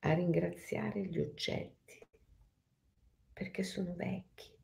a 0.00 0.14
ringraziare 0.14 1.04
gli 1.04 1.18
oggetti 1.18 2.08
perché 3.32 3.62
sono 3.62 3.94
vecchi 3.94 4.58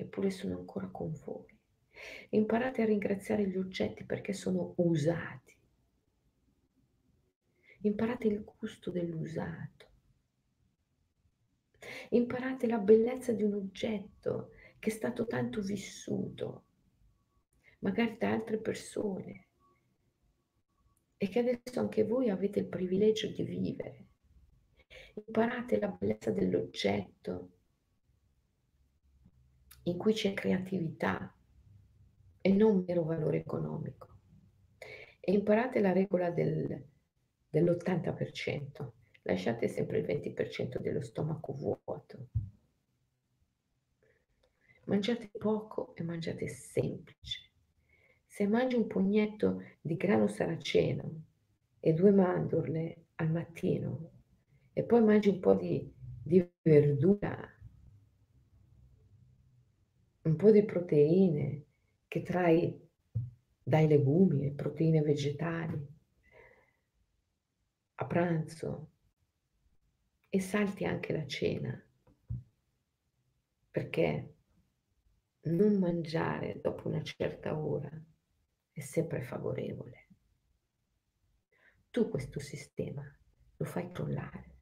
eppure 0.00 0.30
sono 0.30 0.56
ancora 0.56 0.88
con 0.88 1.12
voi. 1.24 1.56
Imparate 2.30 2.82
a 2.82 2.86
ringraziare 2.86 3.46
gli 3.46 3.56
oggetti 3.56 4.04
perché 4.04 4.32
sono 4.32 4.74
usati. 4.76 5.56
Imparate 7.82 8.26
il 8.26 8.44
gusto 8.44 8.90
dell'usato 8.90 9.80
Imparate 12.10 12.66
la 12.66 12.78
bellezza 12.78 13.32
di 13.32 13.42
un 13.42 13.54
oggetto 13.54 14.50
che 14.78 14.90
è 14.90 14.92
stato 14.92 15.26
tanto 15.26 15.60
vissuto, 15.60 16.64
magari 17.80 18.16
da 18.18 18.32
altre 18.32 18.58
persone, 18.58 19.46
e 21.16 21.28
che 21.28 21.38
adesso 21.38 21.80
anche 21.80 22.04
voi 22.04 22.30
avete 22.30 22.60
il 22.60 22.66
privilegio 22.66 23.28
di 23.28 23.42
vivere. 23.42 24.06
Imparate 25.14 25.78
la 25.78 25.88
bellezza 25.88 26.30
dell'oggetto 26.30 27.50
in 29.90 29.98
cui 29.98 30.12
c'è 30.12 30.32
creatività 30.34 31.34
e 32.40 32.52
non 32.52 32.84
mero 32.86 33.02
valore 33.02 33.38
economico. 33.38 34.08
E 35.18 35.32
imparate 35.32 35.80
la 35.80 35.92
regola 35.92 36.30
del, 36.30 36.82
dell'80% 37.48 38.90
lasciate 39.22 39.68
sempre 39.68 39.98
il 39.98 40.06
20% 40.06 40.78
dello 40.78 41.02
stomaco 41.02 41.52
vuoto. 41.52 42.28
Mangiate 44.84 45.30
poco 45.38 45.94
e 45.94 46.02
mangiate 46.02 46.48
semplice. 46.48 47.50
Se 48.26 48.46
mangi 48.46 48.76
un 48.76 48.86
pugnetto 48.86 49.62
di 49.80 49.96
grano 49.96 50.26
saraceno 50.26 51.24
e 51.80 51.92
due 51.92 52.12
mandorle 52.12 53.06
al 53.16 53.30
mattino 53.30 54.10
e 54.72 54.82
poi 54.84 55.02
mangi 55.02 55.28
un 55.28 55.40
po' 55.40 55.54
di, 55.54 55.92
di 56.22 56.48
verdura, 56.62 57.59
un 60.30 60.36
po' 60.36 60.52
di 60.52 60.64
proteine 60.64 61.64
che 62.06 62.22
trai 62.22 62.88
dai 63.62 63.88
legumi 63.88 64.46
e 64.46 64.52
proteine 64.52 65.02
vegetali 65.02 65.88
a 67.96 68.06
pranzo 68.06 68.90
e 70.28 70.40
salti 70.40 70.84
anche 70.84 71.12
la 71.12 71.26
cena, 71.26 71.84
perché 73.72 74.34
non 75.42 75.78
mangiare 75.78 76.60
dopo 76.60 76.86
una 76.86 77.02
certa 77.02 77.58
ora 77.58 77.90
è 78.70 78.80
sempre 78.80 79.22
favorevole. 79.22 80.06
Tu 81.90 82.08
questo 82.08 82.38
sistema 82.38 83.02
lo 83.56 83.64
fai 83.64 83.90
crollare. 83.90 84.58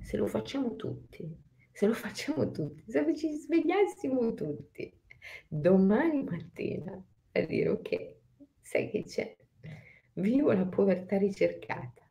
Se 0.00 0.16
lo 0.16 0.26
facciamo 0.26 0.74
tutti, 0.74 1.47
se 1.78 1.86
lo 1.86 1.94
facciamo 1.94 2.50
tutti, 2.50 2.82
se 2.88 3.14
ci 3.14 3.32
svegliassimo 3.34 4.34
tutti, 4.34 4.92
domani 5.46 6.24
mattina 6.24 7.00
a 7.30 7.40
dire 7.42 7.68
ok, 7.68 8.16
sai 8.60 8.90
che 8.90 9.04
c'è? 9.04 9.36
Vivo 10.14 10.50
la 10.50 10.66
povertà 10.66 11.18
ricercata. 11.18 12.02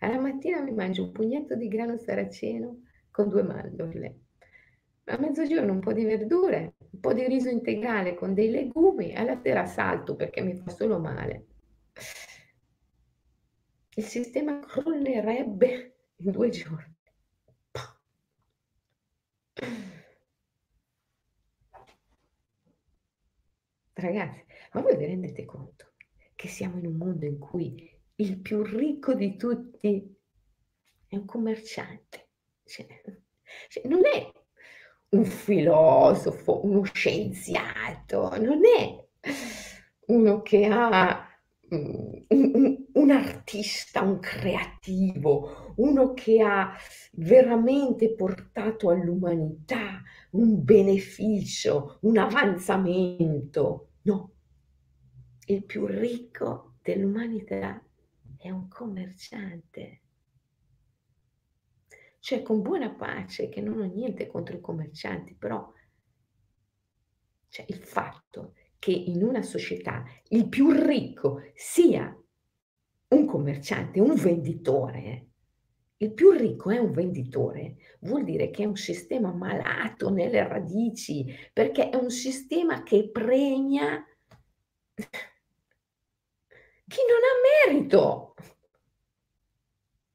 Alla 0.00 0.20
mattina 0.20 0.60
mi 0.60 0.72
mangio 0.72 1.04
un 1.04 1.12
pugnetto 1.12 1.54
di 1.54 1.68
grano 1.68 1.96
saraceno 1.96 2.82
con 3.10 3.30
due 3.30 3.42
mandorle. 3.44 4.18
A 5.04 5.16
mezzogiorno 5.16 5.72
un 5.72 5.80
po' 5.80 5.94
di 5.94 6.04
verdure, 6.04 6.74
un 6.90 7.00
po' 7.00 7.14
di 7.14 7.26
riso 7.26 7.48
integrale 7.48 8.14
con 8.14 8.34
dei 8.34 8.50
legumi, 8.50 9.14
alla 9.14 9.40
sera 9.40 9.64
salto 9.64 10.16
perché 10.16 10.42
mi 10.42 10.54
fa 10.54 10.68
solo 10.68 10.98
male. 10.98 11.46
Il 13.94 14.04
sistema 14.04 14.58
crollerebbe 14.58 15.94
in 16.16 16.30
due 16.30 16.50
giorni. 16.50 16.93
Ragazzi, 24.04 24.44
ma 24.72 24.82
voi 24.82 24.98
vi 24.98 25.06
rendete 25.06 25.46
conto 25.46 25.92
che 26.34 26.46
siamo 26.46 26.76
in 26.76 26.84
un 26.84 26.96
mondo 26.96 27.24
in 27.24 27.38
cui 27.38 27.90
il 28.16 28.38
più 28.38 28.62
ricco 28.62 29.14
di 29.14 29.34
tutti 29.34 30.14
è 31.08 31.16
un 31.16 31.24
commerciante? 31.24 32.28
Cioè, 32.64 32.86
cioè 33.68 33.88
non 33.88 34.02
è 34.04 34.30
un 35.08 35.24
filosofo, 35.24 36.66
uno 36.66 36.82
scienziato, 36.82 38.36
non 38.42 38.60
è 38.78 39.06
uno 40.08 40.42
che 40.42 40.66
ha 40.66 41.26
un, 41.70 42.24
un, 42.28 42.84
un, 42.92 43.10
artista, 43.10 44.02
un 44.02 44.18
creativo, 44.20 45.72
uno 45.76 46.12
che 46.12 46.42
ha 46.42 46.76
veramente 47.12 48.14
portato 48.14 48.90
all'umanità 48.90 50.02
un 50.32 50.62
beneficio, 50.62 52.00
un 52.02 52.18
avanzamento. 52.18 53.88
No, 54.06 54.32
il 55.46 55.64
più 55.64 55.86
ricco 55.86 56.74
dell'umanità 56.82 57.82
è 58.36 58.50
un 58.50 58.68
commerciante. 58.68 60.00
Cioè, 62.18 62.42
con 62.42 62.60
buona 62.60 62.90
pace, 62.90 63.48
che 63.48 63.62
non 63.62 63.80
ho 63.80 63.84
niente 63.84 64.26
contro 64.26 64.56
i 64.56 64.60
commercianti, 64.60 65.34
però 65.34 65.72
cioè, 67.48 67.64
il 67.68 67.76
fatto 67.76 68.54
che 68.78 68.92
in 68.92 69.22
una 69.22 69.42
società 69.42 70.04
il 70.28 70.48
più 70.48 70.70
ricco 70.70 71.40
sia 71.54 72.14
un 73.08 73.26
commerciante, 73.26 74.00
un 74.00 74.14
venditore, 74.14 75.28
il 75.98 76.12
più 76.12 76.30
ricco 76.30 76.70
è 76.70 76.78
un 76.78 76.92
venditore, 76.92 77.76
vuol 78.00 78.24
dire 78.24 78.50
che 78.50 78.64
è 78.64 78.66
un 78.66 78.76
sistema 78.76 79.32
malato 79.32 80.10
nelle 80.10 80.46
radici, 80.46 81.26
perché 81.52 81.90
è 81.90 81.96
un 81.96 82.10
sistema 82.10 82.82
che 82.82 83.10
premia 83.10 84.04
chi 86.86 87.00
non 87.08 87.20
ha 87.22 87.66
merito. 87.66 88.34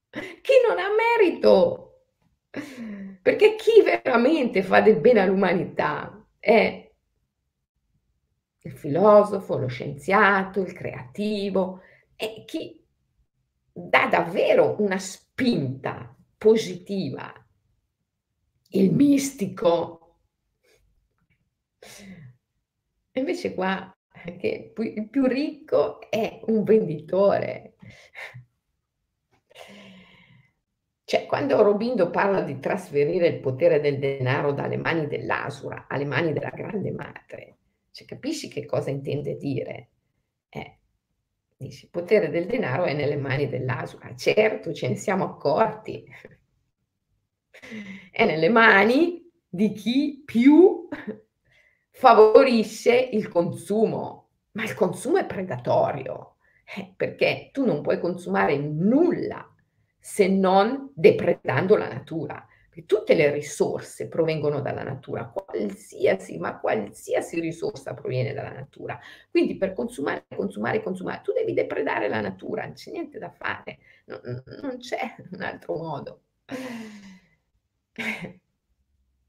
Chi 0.09 0.53
non 0.67 0.77
ha 0.79 0.89
merito. 1.17 1.85
Perché 3.21 3.55
chi 3.55 3.81
veramente 3.83 4.63
fa 4.63 4.81
del 4.81 4.99
bene 4.99 5.21
all'umanità 5.21 6.25
è 6.39 6.91
il 8.61 8.71
filosofo, 8.71 9.57
lo 9.57 9.67
scienziato, 9.67 10.61
il 10.61 10.73
creativo, 10.73 11.81
e 12.15 12.43
chi 12.45 12.83
dà 13.71 14.07
davvero 14.07 14.75
una 14.79 14.99
spinta 15.39 16.13
positiva, 16.37 17.33
il 18.71 18.91
mistico. 18.91 20.17
Invece 23.13 23.53
qua 23.53 23.97
che 24.37 24.73
il 24.75 25.09
più 25.09 25.25
ricco 25.27 26.01
è 26.09 26.41
un 26.47 26.63
venditore. 26.63 27.75
Cioè, 31.05 31.25
quando 31.25 31.61
Robindo 31.63 32.09
parla 32.09 32.41
di 32.41 32.59
trasferire 32.59 33.27
il 33.27 33.39
potere 33.39 33.79
del 33.79 33.97
denaro 33.97 34.51
dalle 34.51 34.77
mani 34.77 35.07
dell'Asura 35.07 35.85
alle 35.87 36.05
mani 36.05 36.33
della 36.33 36.51
grande 36.51 36.91
madre, 36.91 37.57
cioè, 37.91 38.05
capisci 38.05 38.49
che 38.49 38.65
cosa 38.65 38.89
intende 38.89 39.37
dire? 39.37 39.89
Eh, 40.49 40.78
dici, 41.59 41.83
il 41.85 41.91
potere 41.91 42.29
del 42.29 42.45
denaro 42.47 42.85
è 42.85 42.93
nelle 42.93 43.17
mani 43.17 43.47
dell'Asura. 43.49 44.15
Certo, 44.15 44.73
ce 44.73 44.87
ne 44.87 44.95
siamo 44.95 45.25
accorti. 45.25 46.03
È 48.11 48.25
nelle 48.25 48.49
mani 48.49 49.29
di 49.47 49.71
chi 49.73 50.21
più 50.25 50.87
favorisce 51.91 52.95
il 53.11 53.27
consumo, 53.27 54.29
ma 54.51 54.63
il 54.63 54.73
consumo 54.73 55.17
è 55.17 55.25
predatorio, 55.25 56.35
eh, 56.75 56.93
perché 56.95 57.49
tu 57.51 57.65
non 57.65 57.81
puoi 57.81 57.99
consumare 57.99 58.57
nulla 58.57 59.53
se 59.99 60.27
non 60.27 60.91
depredando 60.93 61.75
la 61.75 61.89
natura 61.89 62.45
tutte 62.85 63.15
le 63.15 63.31
risorse 63.31 64.07
provengono 64.07 64.61
dalla 64.61 64.83
natura, 64.83 65.25
qualsiasi, 65.27 66.37
ma 66.37 66.59
qualsiasi 66.59 67.39
risorsa 67.39 67.93
proviene 67.93 68.33
dalla 68.33 68.51
natura. 68.51 68.99
Quindi 69.31 69.57
per 69.57 69.73
consumare, 69.73 70.25
consumare, 70.35 70.83
consumare, 70.83 71.21
tu 71.23 71.31
devi 71.33 71.53
depredare 71.53 72.07
la 72.07 72.21
natura, 72.21 72.65
non 72.65 72.73
c'è 72.73 72.91
niente 72.91 73.17
da 73.17 73.31
fare, 73.31 73.79
non, 74.05 74.43
non 74.61 74.77
c'è 74.77 75.15
un 75.31 75.41
altro 75.41 75.77
modo. 75.77 76.21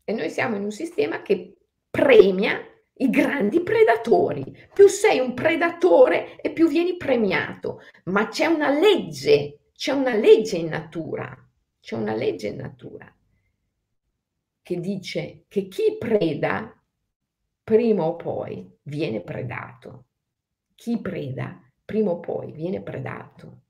E 0.05 0.12
noi 0.12 0.28
siamo 0.28 0.57
in 0.57 0.64
un 0.64 0.70
sistema 0.70 1.22
che 1.22 1.57
premia 1.88 2.61
i 2.94 3.09
grandi 3.09 3.62
predatori. 3.62 4.68
Più 4.74 4.86
sei 4.86 5.18
un 5.18 5.34
predatore 5.34 6.40
e 6.40 6.51
più 6.51 6.68
vieni 6.68 6.96
premiato. 6.96 7.80
Ma 8.05 8.28
c'è 8.28 8.46
una 8.46 8.70
legge, 8.70 9.70
c'è 9.72 9.92
una 9.92 10.14
legge 10.14 10.57
in 10.57 10.68
natura, 10.68 11.34
c'è 11.80 11.94
una 11.94 12.14
legge 12.14 12.48
in 12.48 12.57
natura 12.57 13.14
che 14.62 14.78
dice 14.80 15.44
che 15.48 15.68
chi 15.68 15.96
preda 15.98 16.74
prima 17.62 18.04
o 18.04 18.16
poi 18.16 18.78
viene 18.82 19.20
predato. 19.22 20.06
Chi 20.74 21.00
preda 21.00 21.61
prima 21.84 22.11
o 22.11 22.20
poi 22.20 22.52
viene 22.52 22.82
predato. 22.82 23.62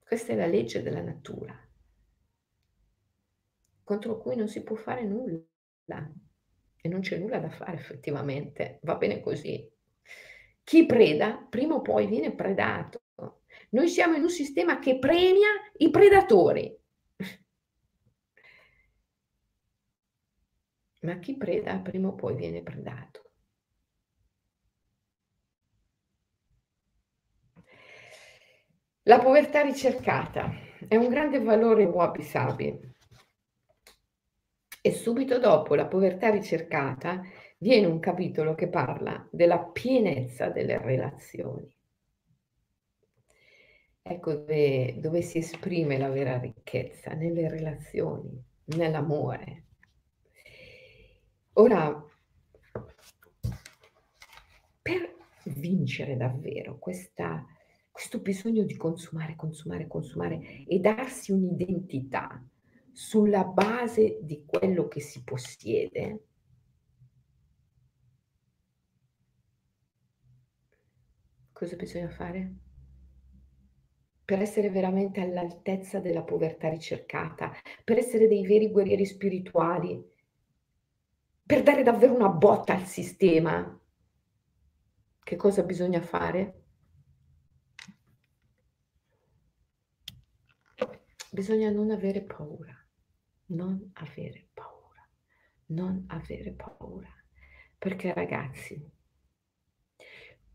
Questa 0.00 0.32
è 0.32 0.36
la 0.36 0.46
legge 0.46 0.82
della 0.82 1.02
natura, 1.02 1.54
contro 3.84 4.16
cui 4.18 4.36
non 4.36 4.48
si 4.48 4.62
può 4.62 4.74
fare 4.74 5.04
nulla 5.04 5.42
e 6.80 6.88
non 6.88 7.00
c'è 7.00 7.18
nulla 7.18 7.38
da 7.38 7.50
fare 7.50 7.74
effettivamente, 7.76 8.78
va 8.82 8.96
bene 8.96 9.20
così. 9.20 9.70
Chi 10.62 10.86
preda 10.86 11.46
prima 11.48 11.74
o 11.74 11.82
poi 11.82 12.06
viene 12.06 12.34
predato. 12.34 13.02
Noi 13.70 13.88
siamo 13.88 14.14
in 14.14 14.22
un 14.22 14.30
sistema 14.30 14.78
che 14.78 14.98
premia 14.98 15.48
i 15.76 15.90
predatori 15.90 16.77
ma 21.00 21.18
chi 21.18 21.36
preda 21.36 21.78
prima 21.78 22.08
o 22.08 22.14
poi 22.14 22.34
viene 22.34 22.62
predato. 22.62 23.22
La 29.02 29.18
povertà 29.18 29.62
ricercata 29.62 30.52
è 30.86 30.94
un 30.96 31.08
grande 31.08 31.40
valore 31.40 31.84
wabi 31.84 32.22
sabi 32.22 32.78
e 34.82 34.92
subito 34.92 35.38
dopo 35.38 35.74
la 35.74 35.86
povertà 35.86 36.30
ricercata 36.30 37.22
viene 37.58 37.86
un 37.86 38.00
capitolo 38.00 38.54
che 38.54 38.68
parla 38.68 39.26
della 39.30 39.58
pienezza 39.60 40.50
delle 40.50 40.78
relazioni. 40.78 41.74
Ecco 44.02 44.34
dove, 44.34 44.96
dove 44.98 45.22
si 45.22 45.38
esprime 45.38 45.98
la 45.98 46.08
vera 46.08 46.38
ricchezza, 46.38 47.12
nelle 47.12 47.48
relazioni, 47.48 48.42
nell'amore, 48.76 49.67
Ora, 51.58 52.04
per 54.80 55.16
vincere 55.42 56.16
davvero 56.16 56.78
questa, 56.78 57.44
questo 57.90 58.20
bisogno 58.20 58.62
di 58.62 58.76
consumare, 58.76 59.34
consumare, 59.34 59.88
consumare 59.88 60.64
e 60.68 60.78
darsi 60.78 61.32
un'identità 61.32 62.40
sulla 62.92 63.42
base 63.42 64.18
di 64.22 64.44
quello 64.46 64.86
che 64.86 65.00
si 65.00 65.24
possiede, 65.24 66.26
cosa 71.50 71.74
bisogna 71.74 72.10
fare? 72.10 72.54
Per 74.24 74.40
essere 74.40 74.70
veramente 74.70 75.20
all'altezza 75.20 75.98
della 75.98 76.22
povertà 76.22 76.68
ricercata, 76.68 77.50
per 77.82 77.98
essere 77.98 78.28
dei 78.28 78.46
veri 78.46 78.70
guerrieri 78.70 79.04
spirituali, 79.04 80.16
per 81.48 81.62
dare 81.62 81.82
davvero 81.82 82.14
una 82.14 82.28
botta 82.28 82.74
al 82.74 82.84
sistema, 82.84 83.80
che 85.22 85.36
cosa 85.36 85.62
bisogna 85.62 86.02
fare? 86.02 86.64
Bisogna 91.30 91.70
non 91.70 91.90
avere 91.90 92.20
paura, 92.22 92.76
non 93.46 93.92
avere 93.94 94.50
paura, 94.52 95.08
non 95.68 96.04
avere 96.08 96.52
paura, 96.52 97.08
perché 97.78 98.12
ragazzi, 98.12 98.86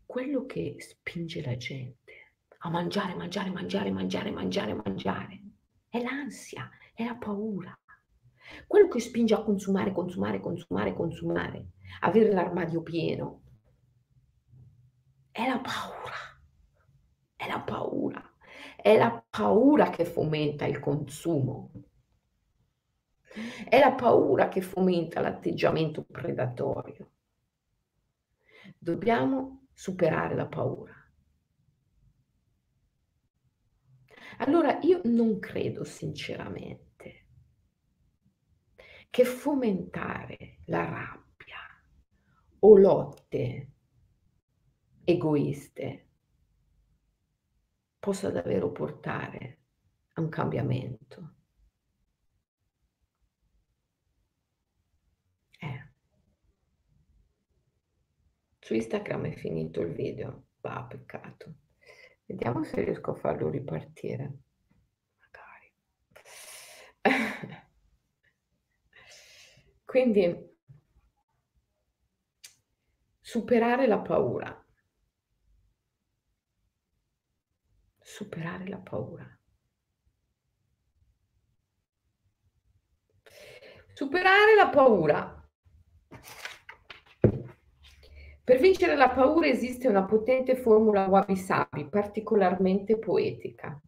quello 0.06 0.46
che 0.46 0.76
spinge 0.78 1.42
la 1.42 1.56
gente 1.56 2.34
a 2.58 2.70
mangiare, 2.70 3.16
mangiare, 3.16 3.50
mangiare, 3.50 3.90
mangiare, 3.90 4.30
mangiare, 4.30 4.74
mangiare, 4.74 5.42
è 5.88 6.00
l'ansia, 6.00 6.70
è 6.94 7.04
la 7.04 7.16
paura. 7.16 7.76
Quello 8.66 8.88
che 8.88 9.00
spinge 9.00 9.34
a 9.34 9.42
consumare, 9.42 9.92
consumare, 9.92 10.40
consumare, 10.40 10.94
consumare, 10.94 11.68
avere 12.00 12.32
l'armadio 12.32 12.82
pieno, 12.82 13.42
è 15.30 15.46
la 15.48 15.58
paura. 15.58 16.12
È 17.34 17.48
la 17.48 17.60
paura. 17.60 18.36
È 18.76 18.96
la 18.96 19.24
paura 19.28 19.90
che 19.90 20.04
fomenta 20.04 20.66
il 20.66 20.78
consumo. 20.78 21.72
È 23.68 23.78
la 23.78 23.92
paura 23.92 24.48
che 24.48 24.60
fomenta 24.60 25.20
l'atteggiamento 25.20 26.04
predatorio. 26.04 27.10
Dobbiamo 28.78 29.66
superare 29.72 30.36
la 30.36 30.46
paura. 30.46 30.92
Allora 34.38 34.78
io 34.82 35.00
non 35.04 35.38
credo 35.38 35.84
sinceramente 35.84 36.83
che 39.14 39.24
fomentare 39.24 40.56
la 40.64 40.84
rabbia 40.84 41.60
o 42.58 42.76
lotte 42.76 43.70
egoiste 45.04 46.08
possa 48.00 48.32
davvero 48.32 48.72
portare 48.72 49.60
a 50.14 50.20
un 50.20 50.28
cambiamento. 50.28 51.34
Eh. 55.60 55.92
Su 58.58 58.74
Instagram 58.74 59.26
è 59.26 59.34
finito 59.36 59.80
il 59.80 59.92
video, 59.92 60.46
va, 60.60 60.84
peccato. 60.88 61.54
Vediamo 62.24 62.64
se 62.64 62.82
riesco 62.82 63.12
a 63.12 63.14
farlo 63.14 63.48
ripartire. 63.48 64.38
Magari. 65.20 65.72
Quindi 69.94 70.52
superare 73.20 73.86
la 73.86 74.00
paura. 74.00 74.66
superare 78.00 78.66
la 78.66 78.78
paura. 78.78 79.38
Superare 83.92 84.56
la 84.56 84.68
paura. 84.68 85.48
Per 88.42 88.58
vincere 88.58 88.96
la 88.96 89.10
paura 89.10 89.46
esiste 89.46 89.86
una 89.86 90.04
potente 90.04 90.56
formula 90.56 91.06
wabi 91.06 91.36
sabi, 91.36 91.88
particolarmente 91.88 92.98
poetica. 92.98 93.80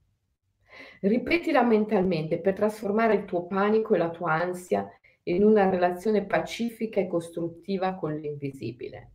Ripetila 1.01 1.65
mentalmente 1.65 2.39
per 2.41 2.55
trasformare 2.55 3.17
il 3.17 3.25
tuo 3.25 3.49
panico 3.49 3.97
e 3.97 3.99
la 3.99 4.11
tua 4.11 4.35
ansia 4.35 4.89
in 5.29 5.43
una 5.43 5.68
relazione 5.68 6.24
pacifica 6.24 7.01
e 7.01 7.09
costruttiva 7.09 7.95
con 7.95 8.14
l'invisibile. 8.14 9.12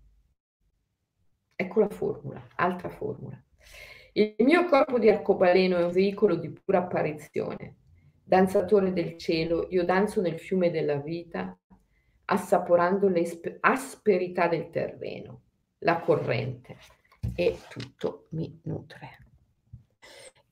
Ecco 1.56 1.80
la 1.80 1.90
formula, 1.90 2.48
altra 2.56 2.90
formula. 2.90 3.42
Il 4.14 4.36
mio 4.40 4.66
corpo 4.66 5.00
di 5.00 5.10
arcobaleno 5.10 5.78
è 5.78 5.84
un 5.84 5.92
veicolo 5.92 6.36
di 6.36 6.50
pura 6.50 6.80
apparizione. 6.80 7.78
Danzatore 8.24 8.92
del 8.92 9.18
cielo, 9.18 9.68
io 9.70 9.86
danzo 9.86 10.22
nel 10.22 10.40
fiume 10.40 10.70
della 10.70 10.98
vita, 10.98 11.58
assaporando 12.26 13.10
l'asperità 13.10 14.48
del 14.48 14.70
terreno, 14.70 15.44
la 15.80 16.02
corrente, 16.02 16.78
e 17.36 17.58
tutto 17.70 18.28
mi 18.32 18.60
nutre. 18.64 19.28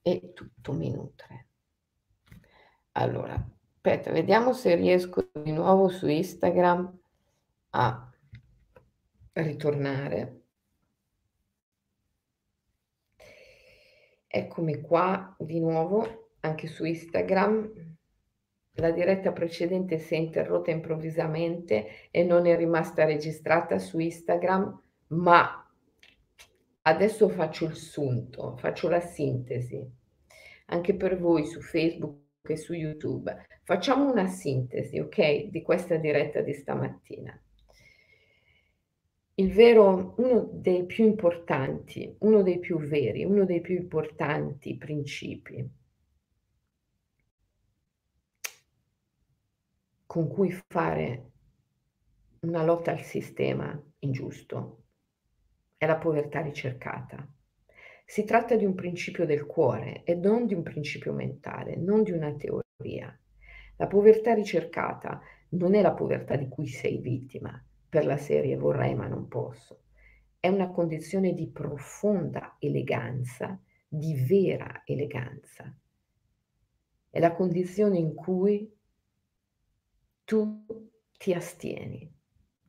E 0.01 0.31
tutto 0.33 0.73
mi 0.73 0.91
nutre. 0.91 1.47
Allora, 2.93 3.45
aspetta, 3.81 4.11
vediamo 4.11 4.51
se 4.51 4.75
riesco 4.75 5.29
di 5.31 5.53
nuovo 5.53 5.87
su 5.87 6.05
Instagram 6.05 6.99
a 7.69 8.11
ritornare. 9.31 10.41
Eccomi 14.27 14.81
qua 14.81 15.33
di 15.39 15.61
nuovo 15.61 16.33
anche 16.41 16.67
su 16.67 16.83
Instagram. 16.83 17.71
La 18.73 18.91
diretta 18.91 19.31
precedente 19.31 19.97
si 19.97 20.13
è 20.13 20.17
interrotta 20.17 20.71
improvvisamente 20.71 22.09
e 22.11 22.23
non 22.23 22.47
è 22.47 22.57
rimasta 22.57 23.05
registrata 23.05 23.79
su 23.79 23.97
Instagram, 23.97 24.81
ma 25.07 25.71
adesso 26.81 27.29
faccio 27.29 27.63
il 27.63 27.75
sunto, 27.75 28.57
faccio 28.57 28.89
la 28.89 28.99
sintesi. 28.99 29.89
Anche 30.65 30.95
per 30.95 31.17
voi 31.17 31.45
su 31.45 31.61
Facebook 31.61 32.27
e 32.53 32.57
su 32.57 32.73
YouTube. 32.73 33.45
Facciamo 33.63 34.11
una 34.11 34.27
sintesi, 34.27 34.99
ok, 34.99 35.45
di 35.49 35.61
questa 35.61 35.97
diretta 35.97 36.41
di 36.41 36.53
stamattina 36.53 37.39
il 39.39 39.53
vero, 39.53 40.15
uno 40.17 40.49
dei 40.51 40.85
più 40.85 41.05
importanti, 41.05 42.13
uno 42.19 42.43
dei 42.43 42.59
più 42.59 42.77
veri, 42.77 43.23
uno 43.23 43.45
dei 43.45 43.61
più 43.61 43.75
importanti 43.75 44.75
principi 44.77 45.77
con 50.05 50.27
cui 50.27 50.51
fare 50.67 51.31
una 52.41 52.63
lotta 52.63 52.91
al 52.91 53.01
sistema 53.01 53.81
ingiusto 53.99 54.83
è 55.77 55.85
la 55.85 55.97
povertà 55.97 56.41
ricercata. 56.41 57.25
Si 58.09 58.23
tratta 58.23 58.55
di 58.55 58.65
un 58.65 58.73
principio 58.73 59.23
del 59.23 59.45
cuore 59.45 60.01
e 60.03 60.15
non 60.15 60.47
di 60.47 60.55
un 60.55 60.63
principio 60.63 61.13
mentale, 61.13 61.75
non 61.75 62.01
di 62.01 62.09
una 62.09 62.33
teoria. 62.33 63.15
La 63.75 63.85
povertà 63.85 64.33
ricercata 64.33 65.21
non 65.49 65.75
è 65.75 65.81
la 65.83 65.93
povertà 65.93 66.35
di 66.35 66.47
cui 66.47 66.65
sei 66.65 66.97
vittima, 66.97 67.63
per 67.87 68.07
la 68.07 68.17
serie 68.17 68.57
vorrei 68.57 68.95
ma 68.95 69.05
non 69.05 69.27
posso. 69.27 69.83
È 70.39 70.47
una 70.47 70.71
condizione 70.71 71.35
di 71.35 71.49
profonda 71.49 72.55
eleganza, 72.57 73.61
di 73.87 74.15
vera 74.15 74.81
eleganza. 74.85 75.71
È 77.11 77.19
la 77.19 77.35
condizione 77.35 77.99
in 77.99 78.15
cui 78.15 78.75
tu 80.23 80.65
ti 81.15 81.31
astieni. 81.31 82.11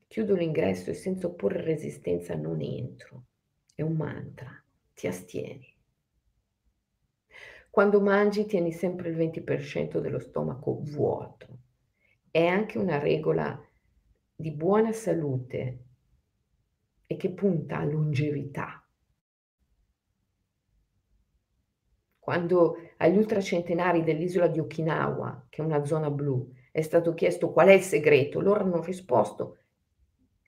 Chiudo 0.07 0.35
l'ingresso 0.35 0.91
e 0.91 0.95
senza 0.95 1.29
opporre 1.29 1.63
resistenza 1.63 2.35
non 2.35 2.61
entro. 2.61 3.25
È 3.75 3.81
un 3.81 3.97
mantra. 3.97 4.60
Ti 5.01 5.07
astieni. 5.07 5.67
Quando 7.71 8.03
mangi 8.03 8.45
tieni 8.45 8.71
sempre 8.71 9.09
il 9.09 9.17
20% 9.17 9.99
dello 9.99 10.19
stomaco 10.19 10.79
vuoto. 10.83 11.47
È 12.31 12.45
anche 12.45 12.77
una 12.77 12.99
regola 12.99 13.59
di 14.35 14.51
buona 14.51 14.93
salute 14.93 15.85
e 17.07 17.17
che 17.17 17.31
punta 17.31 17.79
a 17.79 17.85
longevità. 17.85 18.87
Quando 22.19 22.77
agli 22.99 23.17
ultracentenari 23.17 24.03
dell'isola 24.03 24.49
di 24.49 24.59
Okinawa, 24.59 25.47
che 25.49 25.63
è 25.63 25.65
una 25.65 25.83
zona 25.87 26.11
blu, 26.11 26.53
è 26.71 26.83
stato 26.83 27.15
chiesto 27.15 27.53
qual 27.53 27.69
è 27.69 27.73
il 27.73 27.81
segreto, 27.81 28.41
loro 28.41 28.61
hanno 28.61 28.83
risposto 28.83 29.60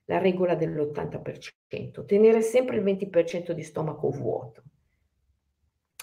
la 0.05 0.17
regola 0.17 0.55
dell'80%, 0.55 2.05
tenere 2.05 2.41
sempre 2.41 2.77
il 2.77 2.83
20% 2.83 3.51
di 3.51 3.63
stomaco 3.63 4.09
vuoto. 4.09 4.63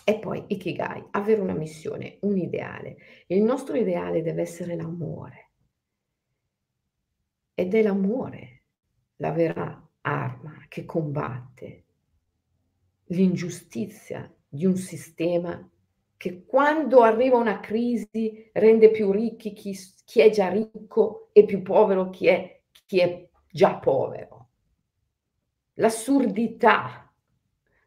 E 0.04 0.18
poi 0.18 0.44
Ikigai, 0.48 1.06
avere 1.10 1.40
una 1.40 1.54
missione, 1.54 2.18
un 2.22 2.36
ideale. 2.36 2.96
Il 3.26 3.42
nostro 3.42 3.76
ideale 3.76 4.22
deve 4.22 4.42
essere 4.42 4.74
l'amore. 4.74 5.50
Ed 7.54 7.74
è 7.74 7.82
l'amore 7.82 8.62
la 9.16 9.30
vera 9.32 9.88
arma 10.00 10.64
che 10.68 10.84
combatte 10.84 11.84
l'ingiustizia 13.10 14.32
di 14.48 14.64
un 14.64 14.76
sistema 14.76 15.68
che 16.16 16.44
quando 16.44 17.02
arriva 17.02 17.36
una 17.36 17.60
crisi 17.60 18.50
rende 18.52 18.90
più 18.90 19.10
ricchi 19.10 19.52
chi, 19.52 19.76
chi 20.04 20.20
è 20.20 20.30
già 20.30 20.48
ricco 20.48 21.30
e 21.32 21.44
più 21.44 21.62
povero 21.62 22.10
chi 22.10 22.26
è, 22.26 22.62
chi 22.86 23.00
è 23.00 23.29
già 23.50 23.76
povero. 23.78 24.48
L'assurdità 25.74 27.12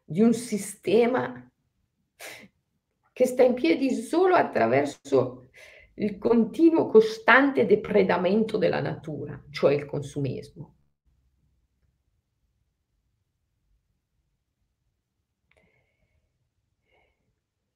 di 0.04 0.20
un 0.20 0.32
sistema 0.34 1.50
che 3.12 3.26
sta 3.26 3.42
in 3.42 3.54
piedi 3.54 3.90
solo 3.90 4.34
attraverso 4.34 5.48
il 5.94 6.18
continuo 6.18 6.88
costante 6.88 7.66
depredamento 7.66 8.58
della 8.58 8.80
natura, 8.80 9.40
cioè 9.50 9.74
il 9.74 9.86
consumismo. 9.86 10.72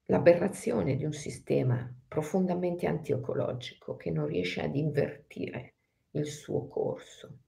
L'aberrazione 0.07 0.97
di 0.97 1.05
un 1.05 1.13
sistema 1.13 1.95
profondamente 2.09 2.87
antiecologico 2.87 3.95
che 3.97 4.11
non 4.11 4.27
riesce 4.27 4.63
ad 4.63 4.75
invertire 4.75 5.75
il 6.13 6.27
suo 6.27 6.67
corso. 6.67 7.39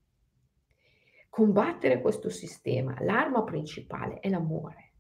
Combattere 1.31 2.01
questo 2.01 2.29
sistema, 2.29 2.95
l'arma 3.01 3.45
principale 3.45 4.19
è 4.19 4.29
l'amore, 4.29 4.93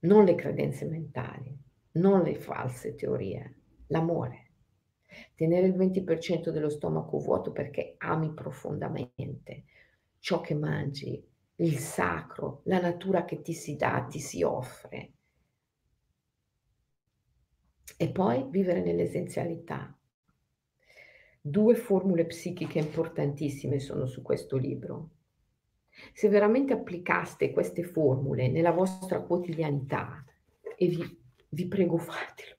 non 0.00 0.24
le 0.24 0.34
credenze 0.34 0.84
mentali, 0.84 1.58
non 1.92 2.22
le 2.22 2.34
false 2.34 2.94
teorie, 2.94 3.60
l'amore. 3.86 4.42
Tenere 5.34 5.68
il 5.68 5.74
20% 5.74 6.50
dello 6.50 6.68
stomaco 6.68 7.18
vuoto 7.18 7.52
perché 7.52 7.94
ami 7.98 8.34
profondamente 8.34 9.64
ciò 10.18 10.40
che 10.40 10.54
mangi, 10.54 11.24
il 11.58 11.78
sacro, 11.78 12.62
la 12.64 12.80
natura 12.80 13.24
che 13.24 13.40
ti 13.40 13.54
si 13.54 13.76
dà, 13.76 14.04
ti 14.10 14.18
si 14.18 14.42
offre. 14.42 15.12
E 17.96 18.10
poi 18.10 18.46
vivere 18.50 18.82
nell'essenzialità. 18.82 19.95
Due 21.48 21.76
formule 21.76 22.26
psichiche 22.26 22.80
importantissime 22.80 23.78
sono 23.78 24.06
su 24.06 24.20
questo 24.20 24.56
libro. 24.56 25.10
Se 26.12 26.28
veramente 26.28 26.72
applicaste 26.72 27.52
queste 27.52 27.84
formule 27.84 28.48
nella 28.48 28.72
vostra 28.72 29.20
quotidianità, 29.20 30.24
e 30.76 30.88
vi, 30.88 31.22
vi 31.50 31.68
prego 31.68 31.98
fatelo, 31.98 32.56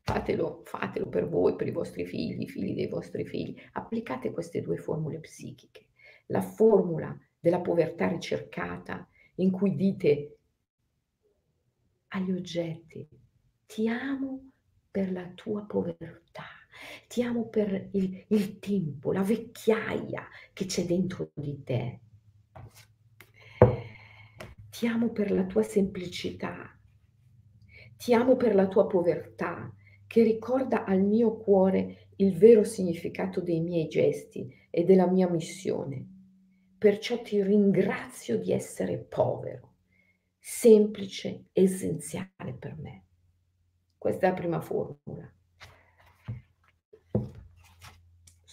Fatelo, 0.00 0.62
fatelo 0.64 1.10
per 1.10 1.28
voi, 1.28 1.56
per 1.56 1.66
i 1.66 1.72
vostri 1.72 2.06
figli, 2.06 2.40
i 2.40 2.48
figli 2.48 2.74
dei 2.74 2.88
vostri 2.88 3.26
figli. 3.26 3.54
Applicate 3.72 4.30
queste 4.30 4.62
due 4.62 4.78
formule 4.78 5.20
psichiche. 5.20 5.88
La 6.28 6.40
formula 6.40 7.14
della 7.38 7.60
povertà 7.60 8.08
ricercata, 8.08 9.06
in 9.34 9.50
cui 9.50 9.76
dite 9.76 10.38
agli 12.08 12.32
oggetti, 12.32 13.06
ti 13.66 13.86
amo 13.88 14.52
per 14.90 15.12
la 15.12 15.30
tua 15.34 15.66
povertà, 15.66 16.57
ti 17.06 17.22
amo 17.22 17.48
per 17.48 17.88
il, 17.92 18.24
il 18.28 18.58
tempo, 18.58 19.12
la 19.12 19.22
vecchiaia 19.22 20.26
che 20.52 20.66
c'è 20.66 20.84
dentro 20.84 21.30
di 21.34 21.62
te. 21.62 22.00
Ti 24.70 24.86
amo 24.86 25.10
per 25.10 25.30
la 25.32 25.44
tua 25.44 25.62
semplicità, 25.62 26.78
ti 27.96 28.14
amo 28.14 28.36
per 28.36 28.54
la 28.54 28.68
tua 28.68 28.86
povertà, 28.86 29.72
che 30.06 30.22
ricorda 30.22 30.84
al 30.84 31.02
mio 31.02 31.36
cuore 31.36 32.08
il 32.16 32.36
vero 32.36 32.64
significato 32.64 33.40
dei 33.40 33.60
miei 33.60 33.88
gesti 33.88 34.50
e 34.70 34.84
della 34.84 35.06
mia 35.06 35.28
missione. 35.28 36.06
Perciò 36.78 37.20
ti 37.20 37.42
ringrazio 37.42 38.38
di 38.38 38.52
essere 38.52 38.98
povero, 38.98 39.74
semplice, 40.38 41.46
essenziale 41.52 42.54
per 42.58 42.76
me. 42.76 43.04
Questa 43.98 44.26
è 44.26 44.30
la 44.30 44.36
prima 44.36 44.60
formula. 44.60 45.30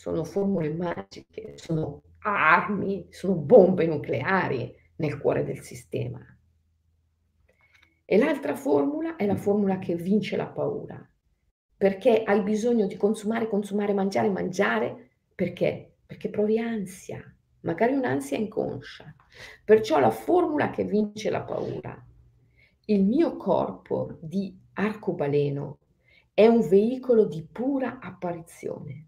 Sono 0.06 0.24
formule 0.24 0.72
magiche, 0.72 1.58
sono 1.58 2.04
armi, 2.20 3.08
sono 3.10 3.34
bombe 3.34 3.88
nucleari 3.88 4.72
nel 4.98 5.18
cuore 5.18 5.44
del 5.44 5.62
sistema. 5.62 6.20
E 8.06 8.18
l'altra 8.20 8.56
formula 8.56 9.16
è 9.16 9.26
la 9.26 9.36
formula 9.36 9.80
che 9.80 9.96
vince 9.96 10.38
la 10.38 10.46
paura 10.46 11.10
perché 11.76 12.22
hai 12.22 12.44
bisogno 12.44 12.86
di 12.86 12.98
consumare, 12.98 13.50
consumare, 13.50 13.94
mangiare, 13.94 14.30
mangiare, 14.30 15.10
perché? 15.34 15.96
Perché 16.06 16.30
provi 16.30 16.60
ansia, 16.60 17.20
magari 17.62 17.94
un'ansia 17.96 18.38
inconscia. 18.38 19.12
Perciò 19.64 19.98
la 19.98 20.12
formula 20.12 20.70
che 20.70 20.84
vince 20.84 21.32
la 21.32 21.42
paura, 21.42 22.00
il 22.86 23.04
mio 23.04 23.38
corpo 23.38 24.20
di 24.22 24.56
arcobaleno 24.74 25.80
è 26.32 26.46
un 26.46 26.62
veicolo 26.70 27.26
di 27.26 27.44
pura 27.52 27.98
apparizione. 28.00 29.08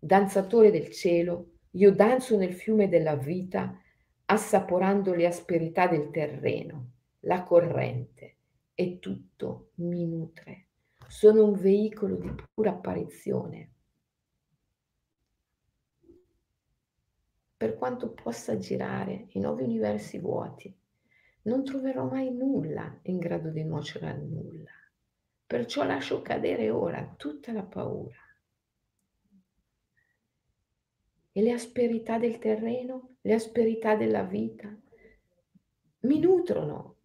Danzatore 0.00 0.70
del 0.70 0.90
cielo, 0.90 1.58
io 1.72 1.92
danzo 1.92 2.36
nel 2.36 2.54
fiume 2.54 2.88
della 2.88 3.16
vita, 3.16 3.78
assaporando 4.24 5.14
le 5.14 5.26
asperità 5.26 5.86
del 5.86 6.10
terreno, 6.10 6.92
la 7.20 7.42
corrente, 7.42 8.36
e 8.74 8.98
tutto 8.98 9.72
mi 9.76 10.06
nutre 10.06 10.64
sono 11.10 11.44
un 11.44 11.54
veicolo 11.54 12.14
di 12.14 12.32
pura 12.54 12.70
apparizione. 12.70 13.72
Per 17.56 17.74
quanto 17.74 18.12
possa 18.12 18.56
girare 18.56 19.26
in 19.30 19.42
nuovi 19.42 19.64
universi 19.64 20.20
vuoti, 20.20 20.72
non 21.42 21.64
troverò 21.64 22.08
mai 22.08 22.32
nulla 22.32 22.96
in 23.02 23.18
grado 23.18 23.50
di 23.50 23.64
nuocere 23.64 24.08
al 24.08 24.22
nulla. 24.22 24.70
Perciò 25.44 25.84
lascio 25.84 26.22
cadere 26.22 26.70
ora 26.70 27.12
tutta 27.16 27.52
la 27.52 27.64
paura. 27.64 28.29
E 31.32 31.42
le 31.42 31.52
asperità 31.52 32.18
del 32.18 32.38
terreno, 32.38 33.16
le 33.20 33.34
asperità 33.34 33.94
della 33.94 34.22
vita, 34.22 34.74
mi 36.00 36.18
nutrono 36.18 36.96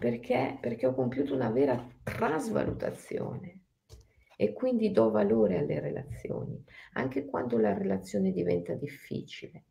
perché? 0.00 0.56
Perché 0.58 0.86
ho 0.86 0.94
compiuto 0.94 1.34
una 1.34 1.50
vera 1.50 1.86
trasvalutazione 2.02 3.64
e 4.34 4.54
quindi 4.54 4.92
do 4.92 5.10
valore 5.10 5.58
alle 5.58 5.78
relazioni, 5.78 6.64
anche 6.94 7.26
quando 7.26 7.58
la 7.58 7.76
relazione 7.76 8.32
diventa 8.32 8.72
difficile. 8.72 9.64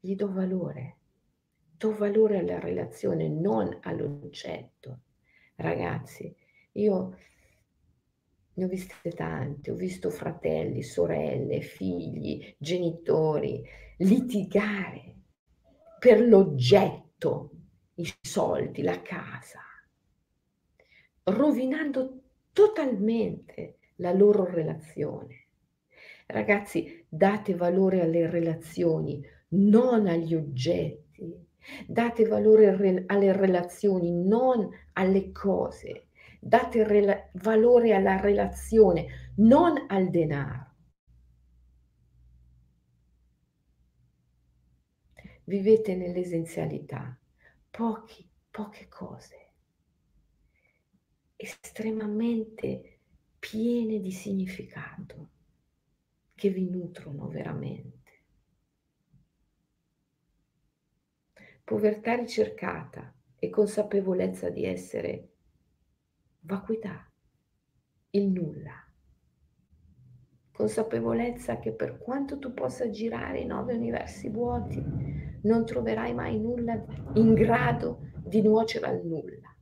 Gli 0.00 0.14
do 0.14 0.32
valore, 0.32 0.96
do 1.76 1.94
valore 1.94 2.38
alla 2.38 2.58
relazione, 2.58 3.28
non 3.28 3.78
all'oggetto. 3.82 5.00
Ragazzi, 5.56 6.34
io 6.72 7.18
ne 8.58 8.64
ho 8.64 8.68
viste 8.68 9.12
tante, 9.12 9.70
ho 9.70 9.76
visto 9.76 10.10
fratelli, 10.10 10.82
sorelle, 10.82 11.60
figli, 11.60 12.54
genitori 12.58 13.64
litigare 13.98 15.14
per 15.98 16.20
l'oggetto 16.20 17.50
i 17.94 18.12
soldi, 18.20 18.82
la 18.82 19.00
casa, 19.00 19.60
rovinando 21.24 22.20
totalmente 22.52 23.78
la 23.96 24.12
loro 24.12 24.44
relazione. 24.44 25.46
Ragazzi, 26.26 27.04
date 27.08 27.54
valore 27.54 28.00
alle 28.00 28.28
relazioni, 28.28 29.24
non 29.50 30.06
agli 30.08 30.34
oggetti. 30.34 31.46
Date 31.86 32.24
valore 32.24 33.04
alle 33.06 33.32
relazioni, 33.32 34.12
non 34.12 34.68
alle 34.94 35.32
cose. 35.32 36.07
Date 36.38 36.84
rela- 36.84 37.28
valore 37.34 37.94
alla 37.94 38.20
relazione, 38.20 39.32
non 39.36 39.86
al 39.88 40.10
denaro. 40.10 40.66
Vivete 45.44 45.96
nell'essenzialità 45.96 47.18
pochi, 47.70 48.28
poche 48.50 48.88
cose, 48.88 49.52
estremamente 51.36 52.98
piene 53.38 54.00
di 54.00 54.10
significato, 54.10 55.28
che 56.34 56.50
vi 56.50 56.68
nutrono 56.68 57.28
veramente. 57.28 57.96
Povertà 61.64 62.14
ricercata 62.14 63.14
e 63.38 63.48
consapevolezza 63.50 64.50
di 64.50 64.64
essere 64.64 65.28
vacuità, 66.40 67.10
il 68.10 68.28
nulla. 68.28 68.84
Consapevolezza 70.52 71.58
che 71.58 71.72
per 71.72 71.98
quanto 71.98 72.38
tu 72.38 72.52
possa 72.52 72.90
girare 72.90 73.40
in 73.40 73.48
nove 73.48 73.74
universi 73.74 74.28
vuoti, 74.28 74.82
non 75.42 75.64
troverai 75.64 76.14
mai 76.14 76.38
nulla 76.40 76.84
in 77.14 77.34
grado 77.34 78.10
di 78.24 78.42
nuocere 78.42 78.86
al 78.86 79.04
nulla. 79.04 79.54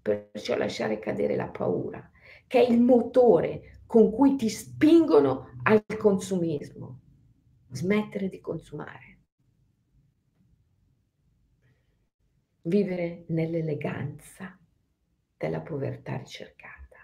Perciò 0.00 0.56
lasciare 0.56 0.98
cadere 0.98 1.36
la 1.36 1.48
paura, 1.48 2.10
che 2.46 2.64
è 2.64 2.70
il 2.70 2.80
motore 2.80 3.82
con 3.86 4.10
cui 4.10 4.36
ti 4.36 4.48
spingono 4.48 5.58
al 5.64 5.84
consumismo. 5.98 7.00
Smettere 7.70 8.28
di 8.28 8.40
consumare. 8.40 9.18
Vivere 12.62 13.24
nell'eleganza 13.28 14.58
della 15.36 15.60
povertà 15.60 16.16
ricercata. 16.16 16.96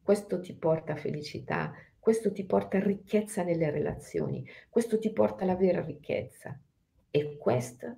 Questo 0.00 0.40
ti 0.40 0.54
porta 0.54 0.92
a 0.92 0.96
felicità, 0.96 1.72
questo 1.98 2.30
ti 2.32 2.44
porta 2.44 2.78
ricchezza 2.78 3.42
nelle 3.42 3.70
relazioni, 3.70 4.46
questo 4.68 4.98
ti 4.98 5.10
porta 5.12 5.44
alla 5.44 5.56
vera 5.56 5.82
ricchezza. 5.82 6.60
E 7.10 7.38
questa, 7.38 7.96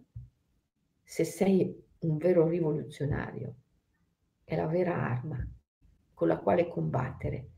se 1.03 1.25
sei 1.25 1.85
un 2.01 2.17
vero 2.17 2.47
rivoluzionario, 2.47 3.55
è 4.45 4.55
la 4.55 4.67
vera 4.67 4.95
arma 4.95 5.45
con 6.15 6.29
la 6.29 6.39
quale 6.39 6.69
combattere 6.69 7.49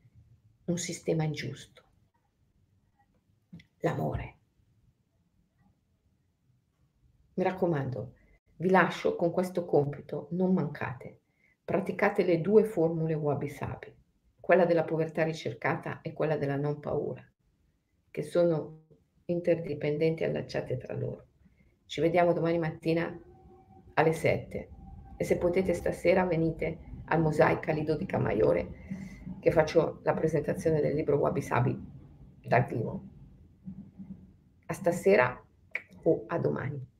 un 0.65 0.79
sistema 0.79 1.25
ingiusto. 1.25 1.83
L'amore. 3.81 4.37
Mi 7.35 7.45
raccomando, 7.45 8.15
vi 8.57 8.71
lascio 8.71 9.15
con 9.15 9.31
questo 9.31 9.65
compito, 9.65 10.29
non 10.31 10.53
mancate. 10.55 11.21
Praticate 11.69 12.25
le 12.25 12.41
due 12.41 12.65
formule 12.65 13.13
Wabi 13.13 13.51
Sabi 13.51 13.95
quella 14.41 14.65
della 14.65 14.85
povertà 14.85 15.23
ricercata 15.23 16.01
e 16.01 16.15
quella 16.15 16.39
della 16.39 16.57
non 16.57 16.81
paura, 16.81 17.23
che 18.11 18.23
sono 18.23 18.85
interdipendenti 19.27 20.23
e 20.23 20.29
allacciate 20.29 20.79
tra 20.79 20.95
loro. 20.95 21.27
Ci 21.85 22.01
vediamo 22.01 22.33
domani 22.33 22.57
mattina 22.57 23.15
alle 23.93 24.13
7 24.15 24.69
e 25.19 25.25
se 25.25 25.37
potete 25.37 25.75
stasera 25.75 26.25
venite 26.25 26.79
al 27.05 27.21
Mosaica 27.21 27.71
Lido 27.73 27.99
di 27.99 28.07
Camaiore 28.07 28.69
che 29.39 29.51
faccio 29.51 30.01
la 30.05 30.15
presentazione 30.15 30.81
del 30.81 30.95
libro 30.95 31.19
Wabi 31.19 31.43
Sabi 31.43 31.79
dal 32.47 32.65
vivo. 32.65 33.03
A 34.65 34.73
stasera 34.73 35.39
o 36.05 36.25
a 36.29 36.39
domani. 36.39 36.97